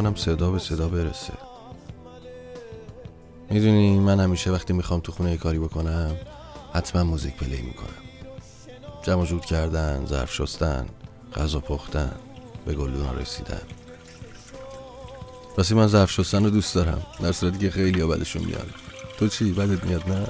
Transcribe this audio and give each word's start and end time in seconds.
کنم 0.00 0.14
صدا 0.14 0.50
به 0.50 0.58
صدا 0.58 0.88
برسه. 0.88 1.32
می‌دونی 3.50 3.98
من 3.98 4.20
همیشه 4.20 4.50
وقتی 4.50 4.72
می‌خوام 4.72 5.00
تو 5.00 5.12
خونه 5.12 5.36
کاری 5.36 5.58
بکنم 5.58 6.16
حتما 6.72 7.04
موزیک 7.04 7.36
پلی 7.36 7.62
می‌کنم. 7.62 8.02
جمع 9.02 9.24
جود 9.24 9.44
کردن 9.44 10.06
ظرف 10.06 10.34
شستن 10.34 10.86
غذا 11.34 11.60
پختن 11.60 12.12
به 12.66 12.74
گلدونا 12.74 13.12
رسیدن. 13.12 13.62
راستی 15.56 15.74
من 15.74 15.86
ظرف 15.86 16.10
شستن 16.10 16.44
رو 16.44 16.50
دوست 16.50 16.74
دارم. 16.74 17.02
در 17.22 17.32
صورتی 17.32 17.58
که 17.58 17.70
خیلی 17.70 18.04
بدشون 18.04 18.44
میاد. 18.44 18.70
تو 19.18 19.28
چی؟ 19.28 19.52
بدت 19.52 19.84
میاد 19.84 20.08
نه؟ 20.08 20.26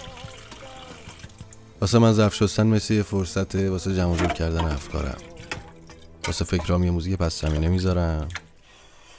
واسه 1.80 1.98
من 1.98 2.12
ظرف 2.12 2.34
شستن 2.34 2.66
مثل 2.66 2.94
یه 2.94 3.02
فرصته 3.02 3.70
واسه 3.70 3.96
جمع 3.96 4.16
جور 4.16 4.32
کردن 4.32 4.64
افکارم. 4.64 5.18
واسه 6.26 6.44
فکرام 6.44 6.84
یه 6.84 6.90
موزیک 6.90 7.16
پس 7.16 7.40
زمینه 7.40 7.68
می‌ذارم. 7.68 8.28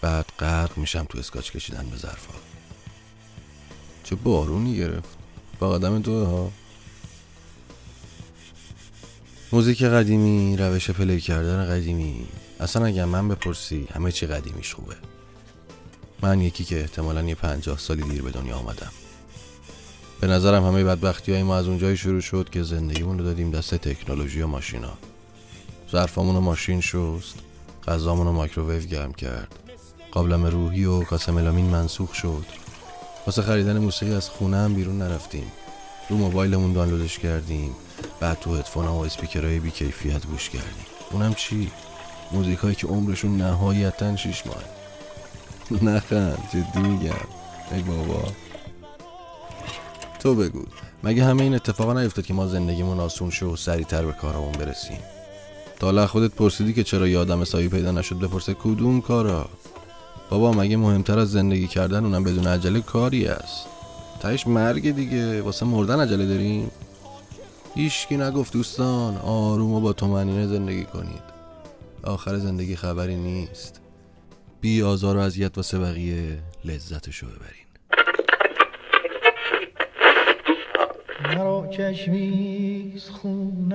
بعد 0.02 0.26
غرق 0.40 0.78
میشم 0.78 1.06
تو 1.10 1.18
اسکاچ 1.18 1.52
کشیدن 1.52 1.90
به 1.90 1.98
ظرفا. 1.98 2.34
چه 4.04 4.16
بارونی 4.16 4.78
گرفت؟ 4.78 5.18
با 5.60 5.68
آدم 5.68 6.02
تو 6.02 6.26
ها 6.26 6.52
موزیک 9.52 9.84
قدیمی 9.84 10.58
روش 10.58 10.90
پلی 10.90 11.22
کردن 11.22 11.66
قدیمی. 11.66 12.28
اصلا 12.60 12.86
اگر 12.86 13.06
من 13.06 13.28
بپرسی 13.28 13.88
همه 13.94 14.12
چی 14.12 14.28
قدیمیش 14.28 14.74
خوبه. 14.74 14.96
من 16.22 16.42
یکی 16.42 16.64
که 16.64 16.82
احتمالا 16.82 17.24
یه 17.24 17.36
پنجاه 17.36 17.78
سالی 17.78 18.04
دیر 18.04 18.22
به 18.22 18.32
دنیا 18.32 18.56
آمدم. 18.56 18.92
به 20.22 20.28
نظرم 20.28 20.66
همه 20.66 20.84
بدبختی 20.84 21.34
های 21.34 21.44
ما 21.44 21.58
از 21.58 21.68
اونجایی 21.68 21.98
شروع 21.98 22.22
شد 22.22 22.50
که 22.52 22.64
زندگیمون 22.64 23.18
رو 23.18 23.24
دادیم 23.24 23.52
دست 23.52 23.76
تکنولوژی 23.76 24.42
و 24.42 24.48
ماشینا. 24.48 24.94
ظرفامون 25.92 26.36
رو 26.36 26.42
ماشین 26.42 26.82
شست 26.82 27.36
غذامون 27.88 28.28
رو 28.28 28.34
مایکروویو 28.34 28.82
گرم 28.82 29.14
کرد. 29.14 29.61
قابلمه 30.12 30.46
روحی 30.46 30.86
و 30.86 31.04
کاسه 31.04 31.32
ملامین 31.32 31.66
منسوخ 31.66 32.14
شد. 32.14 32.46
واسه 33.28 33.42
خریدن 33.42 33.78
موسیقی 33.78 34.14
از 34.14 34.30
خونه 34.30 34.58
هم 34.58 34.74
بیرون 34.74 34.98
نرفتیم. 34.98 35.52
رو 36.10 36.18
موبایلمون 36.18 36.74
دانلودش 36.74 37.20
کردیم. 37.20 37.76
بعد 38.20 38.40
تو 38.40 38.56
هدفون 38.56 38.86
و 38.86 38.98
اسپیکرهای 38.98 39.60
بیکیفیت 39.60 40.26
گوش 40.26 40.50
کردیم. 40.50 40.86
اونم 41.12 41.34
چی؟ 41.34 41.72
موزیک 42.32 42.60
هایی 42.60 42.76
که 42.76 42.88
عمرشون 42.88 43.38
نهایتا 43.38 44.16
شیش 44.16 44.44
ماه 44.46 44.64
نخند 45.82 46.38
جدی 46.54 46.80
میگم. 46.80 47.28
ای 47.72 47.82
بابا. 47.82 48.24
تو 50.20 50.36
بگو. 50.36 50.64
مگه 51.04 51.26
همه 51.26 51.44
این 51.44 51.56
اتفاقا 51.56 51.94
نیفتاد 51.94 52.26
که 52.26 52.34
ما 52.34 52.48
زندگیمون 52.48 53.00
آسون 53.00 53.30
شد 53.30 53.46
و 53.46 53.56
سریعتر 53.56 54.06
به 54.06 54.12
کارمون 54.12 54.52
برسیم؟ 54.52 55.00
تا 55.80 56.08
خودت 56.08 56.32
پرسیدی 56.32 56.74
که 56.74 56.84
چرا 56.84 57.08
یادم 57.08 57.44
سایی 57.44 57.70
پیدا 57.70 57.92
نشد 57.92 58.20
بپرسه 58.20 58.54
کدوم 58.54 59.02
کارا؟ 59.02 59.50
بابا 60.32 60.52
مگه 60.52 60.78
مهمتر 60.78 61.20
از 61.20 61.32
زندگی 61.32 61.68
کردن 61.68 62.06
اونم 62.06 62.24
بدون 62.24 62.48
عجله 62.48 62.82
کاری 62.82 63.28
است؟ 63.28 63.68
تهش 64.20 64.48
مرگ 64.48 64.92
دیگه. 64.96 65.42
واسه 65.42 65.66
مردن 65.66 66.00
عجله 66.00 66.26
داریم؟ 66.26 66.72
هیچکی 67.76 68.18
نگفت 68.18 68.54
دوستان 68.54 69.18
آروم 69.18 69.74
و 69.74 69.80
با 69.80 69.94
تومنینه 69.94 70.48
زندگی 70.48 70.84
کنید. 70.84 71.22
آخر 72.04 72.38
زندگی 72.38 72.76
خبری 72.76 73.16
نیست. 73.16 73.82
بی 74.62 74.84
آزار 74.84 75.18
و 75.18 75.20
اذیت 75.20 75.58
واسه 75.58 75.80
بقیه 75.80 76.38
لذتشو 76.66 77.28
ببرین. 77.28 77.62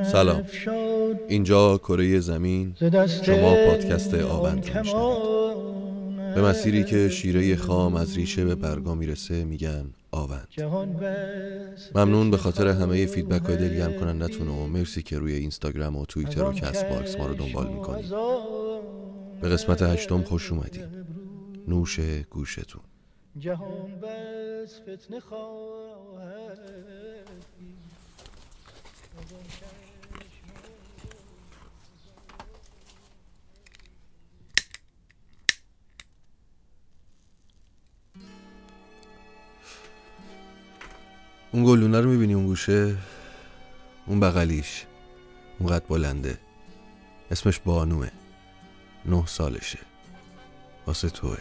سلام. 0.04 0.44
اینجا 1.28 1.78
کره 1.78 2.20
زمین. 2.20 2.74
شما 3.26 3.54
پادکست 3.66 4.14
آوند 4.14 4.64
به 6.36 6.42
مسیری 6.42 6.84
که 6.84 7.08
شیره 7.08 7.56
خام 7.56 7.94
از 7.94 8.16
ریشه 8.16 8.44
به 8.44 8.54
برگا 8.54 8.94
می‌رسه 8.94 9.44
میگن 9.44 9.90
آوند. 10.10 10.48
ممنون 11.94 12.30
به 12.30 12.36
خاطر 12.36 12.68
همه 12.68 13.06
feedback 13.06 13.46
های 13.46 13.56
دلگرم 13.56 14.00
کنندتون 14.00 14.48
و 14.48 14.66
مرسی 14.66 15.02
که 15.02 15.18
روی 15.18 15.32
اینستاگرام 15.32 15.96
و 15.96 16.06
توییتر 16.06 16.44
و 16.44 16.52
Castbox 16.52 17.16
ما 17.16 17.26
رو 17.26 17.34
دنبال 17.34 17.68
می‌کنید. 17.72 18.10
به 19.40 19.48
قسمت 19.48 19.82
هشتم 19.82 20.22
خوش 20.22 20.52
اومدید. 20.52 20.88
نوش 21.68 22.00
گوشتون. 22.30 22.82
جهان 23.38 24.00
بس 24.02 24.80
فتنه 24.80 25.20
خواهد 25.20 26.58
اون 41.56 41.64
گلونه 41.64 42.00
رو 42.00 42.10
می‌بینی 42.10 42.34
اون 42.34 42.46
گوشه؟ 42.46 42.96
اون 44.06 44.20
بغلیش. 44.20 44.86
اونقدر 45.58 45.84
بلنده. 45.88 46.38
اسمش 47.30 47.58
بانوه. 47.58 48.08
نه 49.04 49.26
سالشه. 49.26 49.78
واسه 50.86 51.10
توه. 51.10 51.38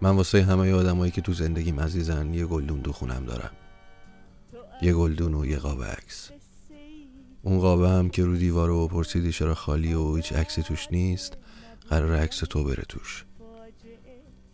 من 0.00 0.10
واسه 0.10 0.42
همه 0.42 0.72
آدمایی 0.72 1.12
که 1.12 1.20
تو 1.20 1.32
زندگیم 1.32 1.80
عزیزن 1.80 2.34
یه 2.34 2.46
گلدون 2.46 2.80
دو 2.80 2.92
خونم 2.92 3.24
دارم. 3.24 3.50
یه 4.82 4.92
گلدون 4.92 5.34
و 5.34 5.46
یه 5.46 5.56
قاب 5.56 5.84
عکس. 5.84 6.30
اون 7.42 7.58
قابه 7.58 7.88
هم 7.88 8.10
که 8.10 8.24
رو 8.24 8.36
دیوار 8.36 8.70
و 8.70 8.88
پرسیدی 8.88 9.32
چرا 9.32 9.54
خالی 9.54 9.94
و 9.94 10.16
هیچ 10.16 10.32
عکسی 10.32 10.62
توش 10.62 10.88
نیست 10.90 11.36
قرار 11.90 12.16
عکس 12.16 12.38
تو 12.38 12.64
بره 12.64 12.82
توش. 12.88 13.24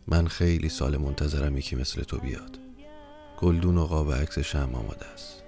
من 0.07 0.29
خیلی 0.29 0.69
سال 0.69 0.97
منتظرم 0.97 1.57
یکی 1.57 1.77
مثل 1.77 2.03
تو 2.03 2.19
بیاد. 2.19 2.66
گلدون 3.41 3.79
و 3.79 3.87
قاب 3.87 4.13
عکسش 4.13 4.55
هم 4.55 4.75
آماده 4.75 5.07
است. 5.07 5.43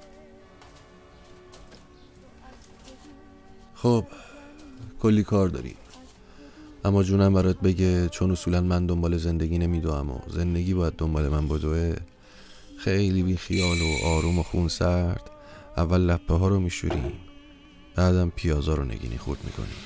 خب 3.74 4.04
کلی 5.00 5.22
کار 5.22 5.48
داریم. 5.48 5.76
اما 6.84 7.02
جونم 7.02 7.34
برات 7.34 7.60
بگه 7.60 8.08
چون 8.08 8.30
اصولا 8.30 8.60
من 8.60 8.86
دنبال 8.86 9.16
زندگی 9.16 9.58
نمیدوم 9.58 10.10
و 10.10 10.18
زندگی 10.28 10.74
باید 10.74 10.94
دنبال 10.96 11.28
من 11.28 11.48
بدوه 11.48 11.96
خیلی 12.78 13.22
بی 13.22 13.36
خیال 13.36 13.82
و 13.82 14.06
آروم 14.06 14.38
و 14.38 14.42
خون 14.42 14.68
سرد 14.68 15.30
اول 15.76 16.00
لپه 16.00 16.34
ها 16.34 16.48
رو 16.48 16.60
میشوریم 16.60 17.12
بعدم 17.94 18.30
پیازا 18.30 18.74
رو 18.74 18.84
نگینی 18.84 19.18
خورد 19.18 19.44
می‌کنیم. 19.44 19.76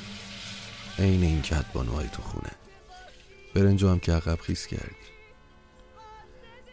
عین 0.99 1.23
این 1.23 1.43
کت 1.43 1.73
بانوهای 1.73 2.09
تو 2.09 2.23
خونه. 2.23 2.51
برنجو 3.55 3.89
هم 3.89 3.99
که 3.99 4.13
عقب 4.13 4.39
خیس 4.41 4.67
کردی. 4.67 5.02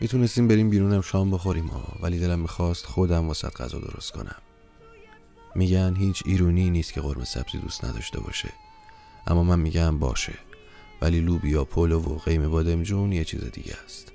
می‌تونستیم 0.02 0.48
بریم 0.48 0.70
بیرونم 0.70 1.02
شام 1.02 1.32
بخوریم 1.32 1.68
ها 1.68 1.98
ولی 2.02 2.20
دلم 2.20 2.40
می‌خواست 2.40 2.86
خودم 2.86 3.28
واسط 3.28 3.56
غذا 3.56 3.80
درست 3.80 4.12
کنم. 4.12 4.36
میگن 5.56 5.96
هیچ 5.96 6.24
ایرونی 6.26 6.70
نیست 6.70 6.94
که 6.94 7.02
قرمه 7.02 7.26
سبزی 7.26 7.58
دوست 7.58 7.86
نداشته 7.86 8.20
باشه. 8.20 8.50
اما 9.28 9.44
من 9.44 9.60
میگم 9.60 10.00
باشه. 10.00 10.34
ولی 11.02 11.20
لوبیا 11.20 11.66
پلو 11.66 12.00
و 12.00 12.18
قیم 12.18 12.50
بادمجون 12.50 13.12
یه 13.12 13.26
چیز 13.26 13.44
دیگه 13.44 13.76
است. 13.86 14.12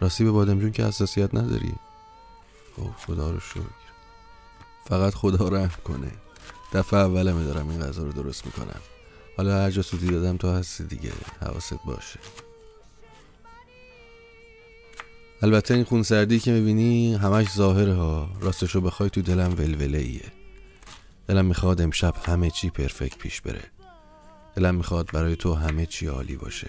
راستی 0.00 0.24
به 0.24 0.30
بادمجون 0.30 0.72
که 0.72 0.84
حساسیت 0.84 1.34
نداری؟ 1.34 1.74
خب 2.76 2.90
خدا 3.06 3.30
رو 3.30 3.40
شکر. 3.40 3.60
فقط 4.88 5.14
خدا 5.14 5.48
رحم 5.48 5.80
کنه. 5.84 6.10
دفعه 6.72 7.00
اولمه 7.00 7.44
دارم 7.44 7.68
این 7.68 7.82
غذا 7.82 8.02
رو 8.02 8.12
درست 8.12 8.46
می‌کنم. 8.46 8.80
حالا 9.36 9.62
هر 9.62 9.70
جا 9.70 9.82
سودی 9.82 10.06
دادم 10.06 10.36
تو 10.36 10.48
هستی 10.48 10.84
دیگه. 10.84 11.12
حواست 11.40 11.80
باشه. 11.84 12.18
البته 15.42 15.74
این 15.74 15.84
خونسردی 15.84 16.38
که 16.38 16.52
می‌بینی 16.52 17.14
همش 17.14 17.50
ظاهره 17.50 17.94
ها 17.94 18.30
راستشو 18.40 18.80
بخوای 18.80 19.10
تو 19.10 19.22
دلم 19.22 19.54
ولوله 19.58 19.98
ایه 19.98 20.32
دلم 21.26 21.44
می‌خواد 21.44 21.80
امشب 21.80 22.14
همه 22.26 22.50
چی 22.50 22.70
پرفکت 22.70 23.18
پیش 23.18 23.40
بره. 23.40 23.62
دلم 24.56 24.74
می‌خواد 24.74 25.10
برای 25.12 25.36
تو 25.36 25.54
همه 25.54 25.86
چی 25.86 26.06
عالی 26.06 26.36
باشه. 26.36 26.68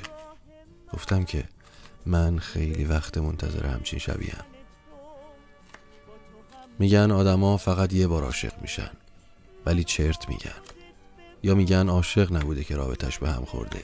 گفتم 0.93 1.23
که 1.23 1.43
من 2.05 2.39
خیلی 2.39 2.85
وقت 2.85 3.17
منتظر 3.17 3.65
همچین 3.65 3.99
شبیم 3.99 4.37
میگن 6.79 7.11
آدما 7.11 7.57
فقط 7.57 7.93
یه 7.93 8.07
بار 8.07 8.23
عاشق 8.23 8.61
میشن 8.61 8.91
ولی 9.65 9.83
چرت 9.83 10.29
میگن. 10.29 10.61
یا 11.43 11.55
میگن 11.55 11.89
عاشق 11.89 12.33
نبوده 12.33 12.63
که 12.63 12.75
رابطش 12.75 13.19
به 13.19 13.29
هم 13.29 13.45
خورده. 13.45 13.83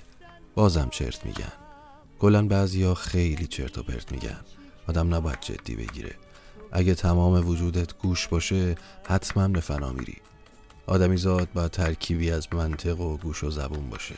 بازم 0.55 0.89
چرت 0.91 1.25
میگن. 1.25 1.51
گلن 2.19 2.47
بعضیا 2.47 2.93
خیلی 2.93 3.47
چرت 3.47 3.77
و 3.77 3.83
پرت 3.83 4.11
میگن. 4.11 4.39
آدم 4.87 5.15
نباید 5.15 5.41
جدی 5.41 5.75
بگیره. 5.75 6.15
اگه 6.71 6.95
تمام 6.95 7.47
وجودت 7.47 7.97
گوش 7.97 8.27
باشه 8.27 8.75
حتما 9.07 9.47
به 9.47 9.59
فنا 9.59 9.91
میری. 9.91 10.17
آدمیزاد 10.87 11.47
باید 11.53 11.71
ترکیبی 11.71 12.31
از 12.31 12.47
منطق 12.53 12.99
و 12.99 13.17
گوش 13.17 13.43
و 13.43 13.51
زبون 13.51 13.89
باشه. 13.89 14.15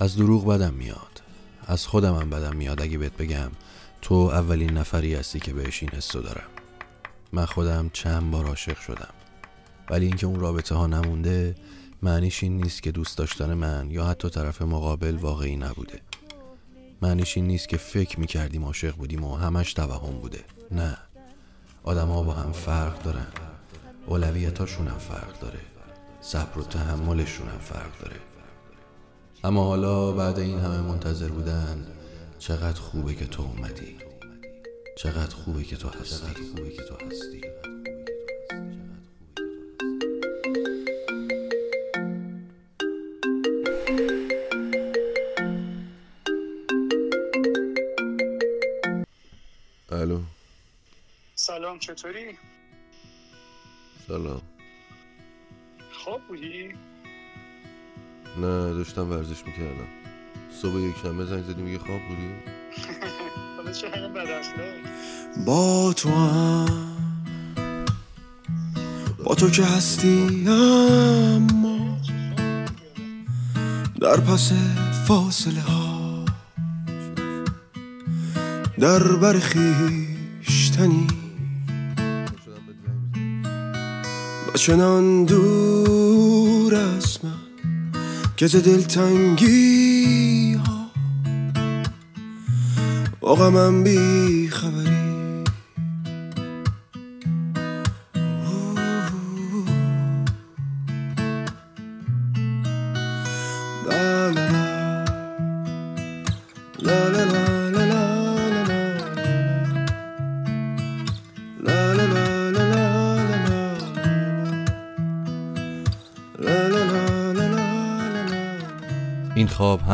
از 0.00 0.16
دروغ 0.16 0.46
بدم 0.46 0.74
میاد. 0.74 1.22
از 1.66 1.86
خودم 1.86 2.14
هم 2.14 2.30
بدم 2.30 2.56
میاد. 2.56 2.82
اگه 2.82 2.98
بهت 2.98 3.16
بگم 3.16 3.50
تو 4.02 4.14
اولین 4.14 4.78
نفری 4.78 5.14
هستی 5.14 5.40
که 5.40 5.52
بهش 5.52 5.82
این 5.82 5.92
حسو 5.92 6.20
دارم. 6.20 6.48
من 7.32 7.44
خودم 7.44 7.90
چند 7.92 8.30
بار 8.30 8.46
عاشق 8.46 8.80
شدم. 8.80 9.14
ولی 9.90 10.06
اینکه 10.06 10.26
اون 10.26 10.40
رابطه 10.40 10.74
ها 10.74 10.86
نمونده 10.86 11.54
معنیش 12.02 12.42
این 12.42 12.56
نیست 12.56 12.82
که 12.82 12.90
دوست 12.92 13.18
داشتن 13.18 13.54
من 13.54 13.90
یا 13.90 14.06
حتی 14.06 14.30
طرف 14.30 14.62
مقابل 14.62 15.16
واقعی 15.16 15.56
نبوده. 15.56 16.00
معنیش 17.02 17.36
این 17.36 17.46
نیست 17.46 17.68
که 17.68 17.76
فکر 17.76 18.20
می‌کردیم 18.20 18.64
عاشق 18.64 18.96
بودیم 18.96 19.24
و 19.24 19.36
همش 19.36 19.74
توهم 19.74 20.18
بوده. 20.20 20.44
نه. 20.70 20.98
آدم 21.82 22.08
ها 22.08 22.22
با 22.22 22.32
هم 22.32 22.52
فرق 22.52 23.02
دارن. 23.02 23.26
اولویتاشون 24.06 24.88
هم 24.88 24.98
فرق 24.98 25.40
داره. 25.40 25.60
صبر 26.20 26.58
و 26.58 26.62
تحملشون 26.62 27.48
هم 27.48 27.58
فرق 27.58 27.98
داره. 28.00 28.16
اما 29.44 29.64
حالا 29.64 30.12
بعد 30.12 30.38
این 30.38 30.58
همه 30.58 30.80
منتظر 30.80 31.28
بودن 31.28 31.86
چقدر 32.38 32.80
خوبه 32.80 33.14
که 33.14 33.26
تو 33.26 33.42
اومدی. 33.42 33.96
چقدر 34.96 35.34
خوبه 35.34 35.64
که 35.64 35.76
تو 35.76 35.88
هستی 35.88 36.34
خوبه 36.50 36.70
که 36.70 36.82
تو 36.82 36.94
هستی. 37.06 37.40
چطوری؟ 51.80 52.38
سلام. 54.08 54.42
خواب 55.92 56.20
بودی؟ 56.28 56.68
نه 58.36 58.74
داشتم 58.74 59.10
ورزش 59.10 59.46
می‌کردم. 59.46 59.88
صبح 60.62 60.76
یک 60.76 60.96
شنبه 61.02 61.24
زنگ 61.24 61.44
زدی 61.44 61.62
میگه 61.62 61.78
خواب 61.78 62.00
بودی؟ 62.08 62.30
با 65.46 65.92
تو 65.92 66.10
هم 66.10 66.96
با 69.24 69.34
تو 69.34 69.50
که 69.50 69.64
هستی 69.64 70.44
اما 70.48 71.98
در 74.00 74.20
پس 74.20 74.52
فاصله 75.06 75.60
ها 75.60 76.24
در 78.78 79.02
بر 79.16 79.38
چنان 84.60 85.24
دور 85.24 86.74
از 86.74 87.18
من 87.24 87.30
که 88.36 88.46
ز 88.46 88.56
دلتنگی 88.56 90.54
ها 90.54 90.90
با 93.20 93.34
غمم 93.34 93.84
بی 93.84 94.39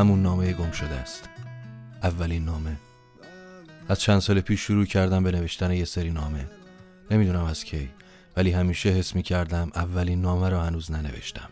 همون 0.07 0.23
نامه 0.23 0.53
گم 0.53 0.71
شده 0.71 0.95
است. 0.95 1.29
اولین 2.03 2.45
نامه. 2.45 2.77
از 3.89 4.01
چند 4.01 4.19
سال 4.19 4.41
پیش 4.41 4.61
شروع 4.61 4.85
کردم 4.85 5.25
به 5.25 5.31
نوشتن 5.31 5.73
یه 5.73 5.85
سری 5.85 6.11
نامه. 6.11 6.51
نمی‌دونم 7.11 7.45
از 7.45 7.65
کی 7.65 7.91
ولی 8.37 8.51
همیشه 8.51 8.89
حس 8.89 9.15
می 9.15 9.23
کردم 9.23 9.71
اولین 9.75 10.21
نامه 10.21 10.49
رو 10.49 10.59
هنوز 10.59 10.91
ننوشتم. 10.91 11.49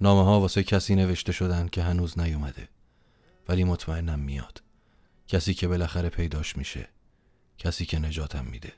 نامه 0.00 0.24
ها 0.24 0.40
واسه 0.40 0.62
کسی 0.62 0.94
نوشته 0.94 1.32
شدن 1.32 1.68
که 1.68 1.82
هنوز 1.82 2.18
نیومده. 2.18 2.68
ولی 3.48 3.64
مطمئنم 3.64 4.18
میاد. 4.18 4.62
کسی 5.28 5.54
که 5.54 5.68
بالاخره 5.68 6.08
پیداش 6.08 6.56
میشه. 6.56 6.88
کسی 7.58 7.86
که 7.86 7.98
نجاتم 7.98 8.44
میده. 8.44 8.72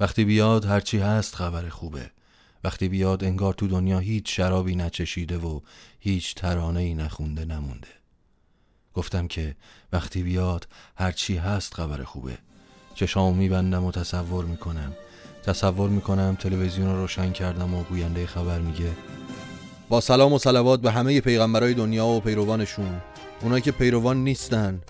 وقتی 0.00 0.24
بیاد 0.24 0.64
هرچی 0.64 0.98
هست 0.98 1.34
خبر 1.34 1.68
خوبه. 1.68 2.10
وقتی 2.64 2.88
بیاد 2.88 3.24
انگار 3.24 3.54
تو 3.54 3.66
دنیا 3.66 3.98
هیچ 3.98 4.36
شرابی 4.36 4.76
نچشیده 4.76 5.38
و 5.38 5.60
هیچ 6.00 6.34
ترانه 6.34 6.80
ای 6.80 6.94
نخونده 6.94 7.44
نمونده. 7.44 7.88
گفتم 8.94 9.26
که 9.28 9.56
وقتی 9.92 10.22
بیاد 10.22 10.68
هرچی 10.96 11.36
هست 11.36 11.74
خبر 11.74 12.04
خوبه. 12.04 12.38
چشامو 12.94 13.34
میبندم 13.34 13.84
و 13.84 13.92
تصور 13.92 14.44
می‌کنم. 14.44 14.92
تصور 15.42 15.90
می‌کنم 15.90 16.36
تلویزیون 16.40 16.88
رو 16.88 16.96
روشن 16.96 17.32
کردم 17.32 17.74
و 17.74 17.82
گوینده 17.82 18.26
خبر 18.26 18.58
میگه 18.58 18.90
با 19.88 20.00
سلام 20.00 20.32
و 20.32 20.38
صلوات 20.38 20.80
به 20.80 20.92
همه 20.92 21.20
پیغمبرای 21.20 21.74
دنیا 21.74 22.06
و 22.06 22.20
پیروانشون. 22.20 23.00
اونایی 23.42 23.62
که 23.62 23.72
پیروان 23.72 24.24
نیستن. 24.24 24.80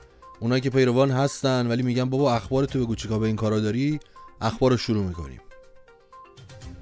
اونایی 0.40 0.60
که 0.60 0.70
پیروان 0.70 1.10
هستن 1.10 1.66
ولی 1.66 1.82
میگن 1.82 2.10
بابا 2.10 2.34
اخبار 2.34 2.64
تو 2.64 2.80
بگو 2.80 2.94
چیکار 2.94 3.18
به 3.18 3.26
این 3.26 3.36
کارا 3.36 3.60
داری؟ 3.60 4.00
اخبار 4.40 4.70
رو 4.70 4.76
شروع 4.76 5.04
می‌کنیم. 5.04 5.40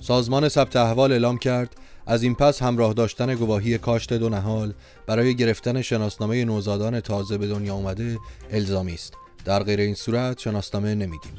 سازمان 0.08 0.49
ثبت 0.49 0.76
احوال 0.76 1.12
اعلام 1.12 1.38
کرد 1.38 1.76
از 2.06 2.22
این 2.22 2.34
پس 2.34 2.62
همراه 2.62 2.94
داشتن 2.94 3.34
گواهی 3.34 3.78
کاشت 3.78 4.12
دو 4.12 4.28
نهال 4.28 4.75
برای 5.06 5.34
گرفتن 5.34 5.82
شناسنامه 5.82 6.44
نوزادان 6.44 7.00
تازه 7.00 7.38
به 7.38 7.46
دنیا 7.46 7.75
اومده 7.75 8.19
الزامی 8.50 8.94
است. 8.94 9.14
در 9.44 9.62
غیر 9.62 9.81
این 9.81 9.94
صورت 9.94 10.38
شناسنامه 10.38 10.94
نمیدیم 10.94 11.32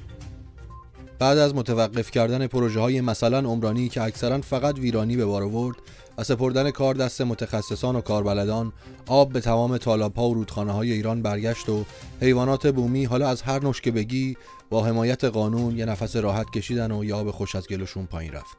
بعد 1.19 1.37
از 1.37 1.55
متوقف 1.55 2.11
کردن 2.11 2.47
پروژه 2.47 2.79
های 2.79 3.01
مثلا 3.01 3.37
عمرانی 3.37 3.89
که 3.89 4.01
اکثرا 4.01 4.41
فقط 4.41 4.79
ویرانی 4.79 5.17
به 5.17 5.25
بار 5.25 5.43
آورد 5.43 5.75
و 6.17 6.23
سپردن 6.23 6.71
کار 6.71 6.95
دست 6.95 7.21
متخصصان 7.21 7.95
و 7.95 8.01
کاربلدان 8.01 8.73
آب 9.07 9.33
به 9.33 9.41
تمام 9.41 9.77
تالاب 9.77 10.15
ها 10.15 10.29
و 10.29 10.33
رودخانه 10.33 10.71
های 10.71 10.91
ایران 10.91 11.21
برگشت 11.21 11.69
و 11.69 11.85
حیوانات 12.21 12.67
بومی 12.67 13.05
حالا 13.05 13.29
از 13.29 13.41
هر 13.41 13.63
نوش 13.63 13.81
که 13.81 13.91
بگی 13.91 14.37
با 14.69 14.85
حمایت 14.85 15.23
قانون 15.23 15.77
یه 15.77 15.85
نفس 15.85 16.15
راحت 16.15 16.49
کشیدن 16.49 16.91
و 16.91 17.03
یا 17.03 17.23
به 17.23 17.31
خوش 17.31 17.55
از 17.55 17.67
گلوشون 17.67 18.05
پایین 18.05 18.31
رفت. 18.31 18.57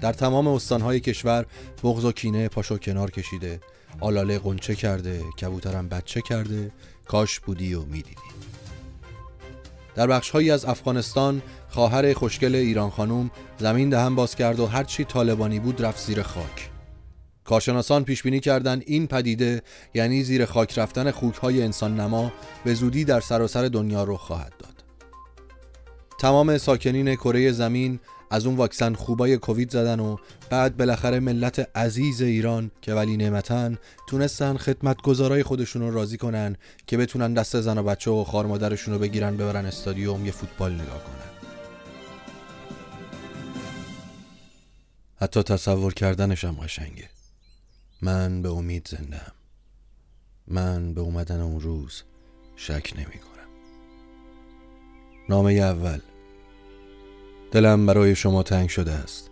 در 0.00 0.12
تمام 0.12 0.48
استانهای 0.48 1.00
کشور 1.00 1.46
بغض 1.84 2.04
و 2.04 2.12
کینه 2.12 2.48
پاشو 2.48 2.78
کنار 2.78 3.10
کشیده. 3.10 3.60
آلاله 4.00 4.38
قنچه 4.38 4.74
کرده 4.74 5.22
کبوترم 5.40 5.88
بچه 5.88 6.20
کرده. 6.20 6.70
کاش 7.06 7.40
بودی 7.40 7.74
و 7.74 7.82
می‌دیدی. 7.82 8.16
در 9.94 10.06
بخشهایی 10.06 10.50
از 10.50 10.64
افغانستان 10.64 11.42
خواهر 11.68 12.12
خوشگل 12.12 12.54
ایران 12.54 12.90
خانوم 12.90 13.30
زمین 13.58 13.90
دهن 13.90 14.14
باز 14.14 14.34
کرد 14.34 14.60
و 14.60 14.66
هرچی 14.66 15.04
طالبانی 15.04 15.60
بود 15.60 15.84
رفت 15.84 16.06
زیر 16.06 16.22
خاک. 16.22 16.70
کارشناسان 17.44 18.04
پیش 18.04 18.22
بینی 18.22 18.40
کردند 18.40 18.82
این 18.86 19.06
پدیده 19.06 19.62
یعنی 19.94 20.22
زیر 20.22 20.44
خاک 20.44 20.78
رفتن 20.78 21.10
خوکهای 21.10 21.62
انسان 21.62 22.00
نما 22.00 22.32
به 22.64 22.74
زودی 22.74 23.04
در 23.04 23.20
سراسر 23.20 23.68
دنیا 23.68 24.04
رخ 24.04 24.20
خواهد 24.20 24.52
داد. 24.58 24.79
تمام 26.20 26.58
ساکنین 26.58 27.14
کره 27.14 27.52
زمین 27.52 28.00
از 28.30 28.46
اون 28.46 28.56
واکسن 28.56 28.94
خوبای 28.94 29.38
کووید 29.38 29.70
زدن 29.70 30.00
و 30.00 30.16
بعد 30.50 30.76
بالاخره 30.76 31.20
ملت 31.20 31.76
عزیز 31.76 32.22
ایران 32.22 32.70
که 32.82 32.94
ولی 32.94 33.16
نعمتن 33.16 33.78
تونستن 34.08 34.56
خدمتگزارای 34.56 35.42
خودشون 35.42 35.82
رو 35.82 35.90
راضی 35.90 36.16
کنن 36.16 36.56
که 36.86 36.96
بتونن 36.96 37.34
دست 37.34 37.60
زن 37.60 37.78
و 37.78 37.82
بچه 37.82 38.10
و 38.10 38.24
خار 38.24 38.46
مادرشون 38.46 38.94
رو 38.94 39.00
بگیرن 39.00 39.36
ببرن 39.36 39.66
استادیوم 39.66 40.26
یه 40.26 40.32
فوتبال 40.32 40.74
نگاه 40.74 41.04
کنن. 41.04 41.50
حتی 45.16 45.42
تصور 45.42 45.94
کردنشم 45.94 46.52
قشنگه. 46.52 47.08
من 48.02 48.42
به 48.42 48.50
امید 48.50 48.88
زندم 48.88 49.32
من 50.48 50.94
به 50.94 51.00
اومدن 51.00 51.40
اون 51.40 51.60
روز 51.60 52.02
شک 52.56 52.92
نمی 52.96 53.18
کنم 53.18 53.48
نامه 55.28 55.52
اول. 55.52 56.00
دلم 57.52 57.86
برای 57.86 58.14
شما 58.14 58.42
تنگ 58.42 58.68
شده 58.68 58.92
است. 58.92 59.30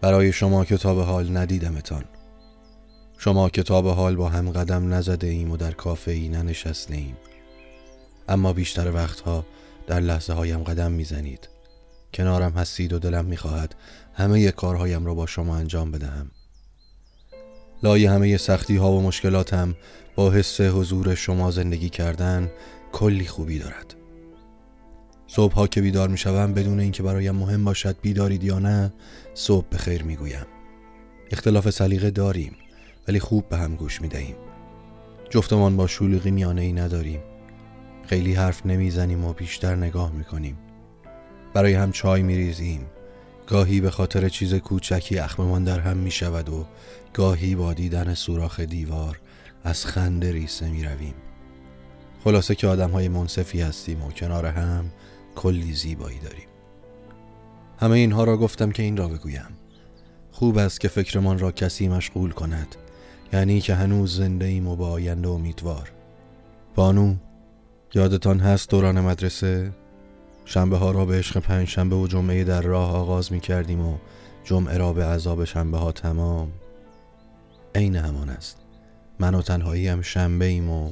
برای 0.00 0.32
شما 0.32 0.64
کتاب 0.64 1.00
حال 1.00 1.36
ندیدمتان. 1.36 2.04
شما 3.18 3.48
کتاب 3.48 3.88
حال 3.88 4.16
با 4.16 4.28
هم 4.28 4.50
قدم 4.50 4.94
نزده 4.94 5.26
ایم 5.26 5.50
و 5.50 5.56
در 5.56 5.70
کافه 5.70 6.10
ای 6.10 6.28
ننشسته 6.28 6.94
ایم. 6.94 7.16
اما 8.28 8.52
بیشتر 8.52 8.92
وقتها 8.92 9.44
در 9.86 10.00
لحظه 10.00 10.32
هایم 10.32 10.62
قدم 10.62 10.92
می‌زنید. 10.92 11.48
کنارم 12.14 12.52
هستید 12.52 12.92
و 12.92 12.98
دلم 12.98 13.24
می‌خواهد 13.24 13.74
همه 14.14 14.50
کارهایم 14.50 15.06
را 15.06 15.14
با 15.14 15.26
شما 15.26 15.56
انجام 15.56 15.90
بدهم. 15.90 16.30
لای 17.82 18.06
همه 18.06 18.36
سختی 18.36 18.76
ها 18.76 18.92
و 18.92 19.02
مشکلاتم 19.02 19.76
با 20.16 20.30
حس 20.30 20.60
حضور 20.60 21.14
شما 21.14 21.50
زندگی 21.50 21.88
کردن 21.88 22.50
کلی 22.92 23.26
خوبی 23.26 23.58
دارد. 23.58 23.97
صبح 25.28 25.54
ها 25.54 25.66
که 25.66 25.80
بیدار 25.80 26.08
می 26.08 26.18
شوم 26.18 26.54
بدون 26.54 26.80
اینکه 26.80 27.02
برایم 27.02 27.34
مهم 27.34 27.64
باشد 27.64 27.96
بیدارید 28.02 28.44
یا 28.44 28.58
نه 28.58 28.92
صبح 29.34 29.66
به 29.70 29.78
خیر 29.78 30.02
می 30.02 30.16
گویم 30.16 30.46
اختلاف 31.30 31.70
سلیقه 31.70 32.10
داریم 32.10 32.56
ولی 33.08 33.20
خوب 33.20 33.48
به 33.48 33.56
هم 33.56 33.76
گوش 33.76 34.00
می 34.00 34.08
دهیم 34.08 34.36
جفتمان 35.30 35.76
با 35.76 35.86
شلوغی 35.86 36.30
میانه 36.30 36.62
ای 36.62 36.72
نداریم. 36.72 37.20
خیلی 38.06 38.34
حرف 38.34 38.66
نمی‌زنیم 38.66 39.24
و 39.24 39.32
بیشتر 39.32 39.76
نگاه 39.76 40.12
می 40.12 40.24
کنیم 40.24 40.58
برای 41.54 41.74
هم 41.74 41.92
چای 41.92 42.22
می 42.22 42.36
ریزیم 42.36 42.86
گاهی 43.46 43.80
به 43.80 43.90
خاطر 43.90 44.28
چیز 44.28 44.54
کوچکی 44.54 45.18
اخممان 45.18 45.64
در 45.64 45.80
هم 45.80 45.96
می 45.96 46.10
شود 46.10 46.48
و 46.48 46.66
گاهی 47.14 47.54
با 47.54 47.72
دیدن 47.72 48.14
سوراخ 48.14 48.60
دیوار 48.60 49.20
از 49.64 49.86
خنده 49.86 50.32
ریسه 50.32 50.70
می 50.70 50.84
رویم 50.84 51.14
خلاصه 52.24 52.54
که 52.54 52.66
آدم 52.66 52.90
های 52.90 53.08
منصفی 53.08 53.60
هستیم 53.60 54.02
و 54.02 54.10
کنار 54.10 54.46
هم 54.46 54.90
کلی 55.38 55.72
زیبایی 55.72 56.18
داریم. 56.18 56.48
همه 57.80 57.96
اینها 57.96 58.24
را 58.24 58.36
گفتم 58.36 58.70
که 58.70 58.82
این 58.82 58.96
را 58.96 59.08
بگویم. 59.08 59.48
خوب 60.32 60.58
است 60.58 60.80
که 60.80 60.88
فکرمان 60.88 61.38
را 61.38 61.52
کسی 61.52 61.88
مشغول 61.88 62.30
کند 62.30 62.76
یعنی 63.32 63.60
که 63.60 63.74
هنوز 63.74 64.16
زنده 64.16 64.44
ایم 64.44 64.68
و 64.68 64.76
با 64.76 64.90
آینده 64.90 65.28
امیدوار. 65.28 65.92
بانو 66.74 67.14
یادتان 67.94 68.40
هست 68.40 68.70
دوران 68.70 69.00
مدرسه؟ 69.00 69.72
شنبه 70.44 70.76
ها 70.76 70.90
را 70.90 71.04
به 71.04 71.18
عشق 71.18 71.38
پنج 71.38 71.68
شنبه 71.68 71.96
و 71.96 72.06
جمعه 72.06 72.44
در 72.44 72.62
راه 72.62 72.96
آغاز 72.96 73.32
می 73.32 73.40
کردیم 73.40 73.80
و 73.80 73.98
جمعه 74.44 74.78
را 74.78 74.92
به 74.92 75.04
عذاب 75.04 75.44
شنبه 75.44 75.78
ها 75.78 75.92
تمام. 75.92 76.52
عین 77.74 77.96
همان 77.96 78.28
است. 78.28 78.56
من 79.18 79.34
و 79.34 79.42
تنهایی 79.42 79.88
هم 79.88 80.02
شنبه 80.02 80.44
ایم 80.44 80.70
و 80.70 80.90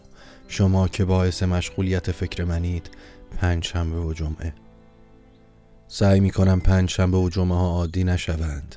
شما 0.48 0.88
که 0.88 1.04
باعث 1.04 1.42
مشغولیت 1.42 2.12
فکر 2.12 2.44
منید 2.44 2.90
پنج 3.30 3.64
شنبه 3.64 3.98
و 3.98 4.12
جمعه. 4.12 4.54
سعی 5.88 6.20
می 6.20 6.30
کنم 6.30 6.60
پنج 6.60 6.90
شنبه 6.90 7.18
و 7.18 7.28
جمعه 7.28 7.58
ها 7.58 7.68
عادی 7.68 8.04
نشوند. 8.04 8.76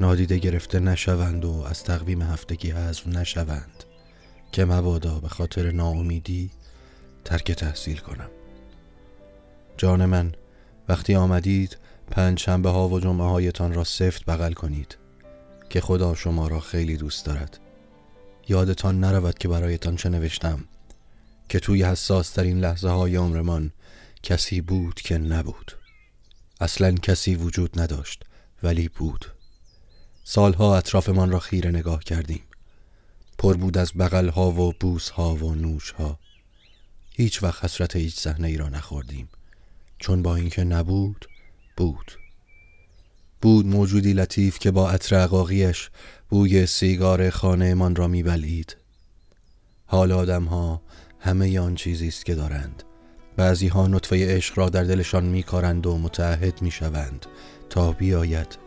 نادیده 0.00 0.38
گرفته 0.38 0.80
نشوند 0.80 1.44
و 1.44 1.64
از 1.70 1.84
تقویم 1.84 2.22
هفتگی 2.22 2.70
حذف 2.70 3.06
نشوند. 3.06 3.84
که 4.52 4.64
مبادا 4.64 5.18
به 5.18 5.28
خاطر 5.28 5.70
ناامیدی 5.70 6.50
ترک 7.24 7.52
تحصیل 7.52 7.96
کنم. 7.96 8.30
جان 9.76 10.04
من 10.04 10.32
وقتی 10.88 11.14
آمدید 11.14 11.76
پنج 12.10 12.38
شنبه 12.38 12.70
ها 12.70 12.88
و 12.88 13.00
جمعه 13.00 13.26
هایتان 13.26 13.74
را 13.74 13.84
سفت 13.84 14.24
بغل 14.24 14.52
کنید 14.52 14.96
که 15.70 15.80
خدا 15.80 16.14
شما 16.14 16.48
را 16.48 16.60
خیلی 16.60 16.96
دوست 16.96 17.26
دارد. 17.26 17.58
یادتان 18.48 19.00
نرود 19.00 19.38
که 19.38 19.48
برایتان 19.48 19.96
چه 19.96 20.08
نوشتم 20.08 20.64
که 21.48 21.60
توی 21.60 21.82
حساس 21.82 22.30
ترین 22.30 22.60
لحظه 22.60 22.88
های 22.88 23.16
عمرمان 23.16 23.70
کسی 24.22 24.60
بود 24.60 24.94
که 24.94 25.18
نبود. 25.18 25.72
اصلا 26.60 26.92
کسی 26.92 27.34
وجود 27.34 27.80
نداشت 27.80 28.24
ولی 28.62 28.88
بود. 28.88 29.32
سالها 30.24 30.76
اطرافمان 30.76 31.30
را 31.30 31.38
خیره 31.38 31.70
نگاه 31.70 32.04
کردیم. 32.04 32.42
پر 33.38 33.56
بود 33.56 33.78
از 33.78 33.92
بغل 33.92 34.28
ها 34.28 34.50
و 34.50 34.72
بوس 34.80 35.08
ها 35.08 35.34
و 35.34 35.54
نوش 35.54 35.90
ها 35.90 36.18
هیچ 37.10 37.42
وقت 37.42 37.64
حسرت 37.64 37.96
هیچ 37.96 38.20
صحنه 38.20 38.48
ای 38.48 38.56
را 38.56 38.68
نخوردیم. 38.68 39.28
چون 39.98 40.22
با 40.22 40.36
اینکه 40.36 40.64
نبود 40.64 41.28
بود. 41.76 42.12
بود 43.42 43.66
موجودی 43.66 44.12
لطیف 44.12 44.58
که 44.58 44.70
با 44.70 44.90
عطر 44.90 45.16
عقاقیش 45.16 45.90
بوی 46.28 46.66
سیگار 46.66 47.30
خانه 47.30 47.74
من 47.74 47.96
را 47.96 48.08
میبلید 48.08 48.76
حال 49.86 50.12
آدم 50.12 50.44
ها 50.44 50.82
همه 51.20 51.60
آن 51.60 51.74
چیزی 51.74 52.08
است 52.08 52.24
که 52.24 52.34
دارند. 52.34 52.82
بعضی 53.38 53.68
ها 53.68 53.86
نطفه 53.86 54.36
عشق 54.36 54.58
را 54.58 54.68
در 54.68 54.84
دلشان 54.84 55.24
میکارند 55.24 55.86
و 55.86 55.98
متعهد 55.98 56.62
می‌شوند. 56.62 57.26
تا 57.70 57.92
بیاید 57.92 58.58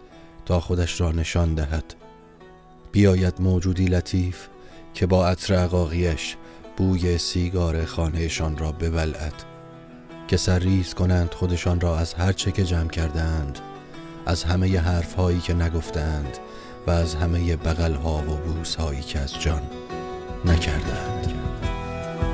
تا 0.46 0.60
خودش 0.60 1.01
را 1.01 1.12
نشان 1.12 1.56
دهد. 1.56 1.84
بیاید 2.92 3.34
موجودی 3.40 3.86
لطیف 3.86 4.48
که 4.94 5.06
با 5.06 5.28
عطر 5.28 5.54
عقاقیش 5.54 6.36
بوی 6.78 7.18
سیگار 7.18 7.86
خانهشان 7.86 8.58
را 8.58 8.72
ببلعد. 8.72 9.34
که 10.28 10.38
سرریز 10.38 10.94
کنند 10.94 11.34
خودشان 11.34 11.82
را 11.82 11.98
از 11.98 12.13
هر 12.13 12.32
چه 12.32 12.51
که 12.51 12.63
جمع 12.63 12.90
کردند 12.90 13.60
از 14.25 14.44
همه 14.44 14.80
حرف 14.80 15.13
هایی 15.13 15.40
که 15.40 15.54
نگفتند 15.54 16.38
و 16.88 16.92
از 16.92 17.16
همه 17.16 17.56
بغل 17.56 17.94
ها 17.94 18.18
و 18.18 18.36
بوس 18.36 18.75
هایی 18.75 19.01
که 19.01 19.20
از 19.20 19.42
جان 19.42 19.62
نکردند 20.46 21.40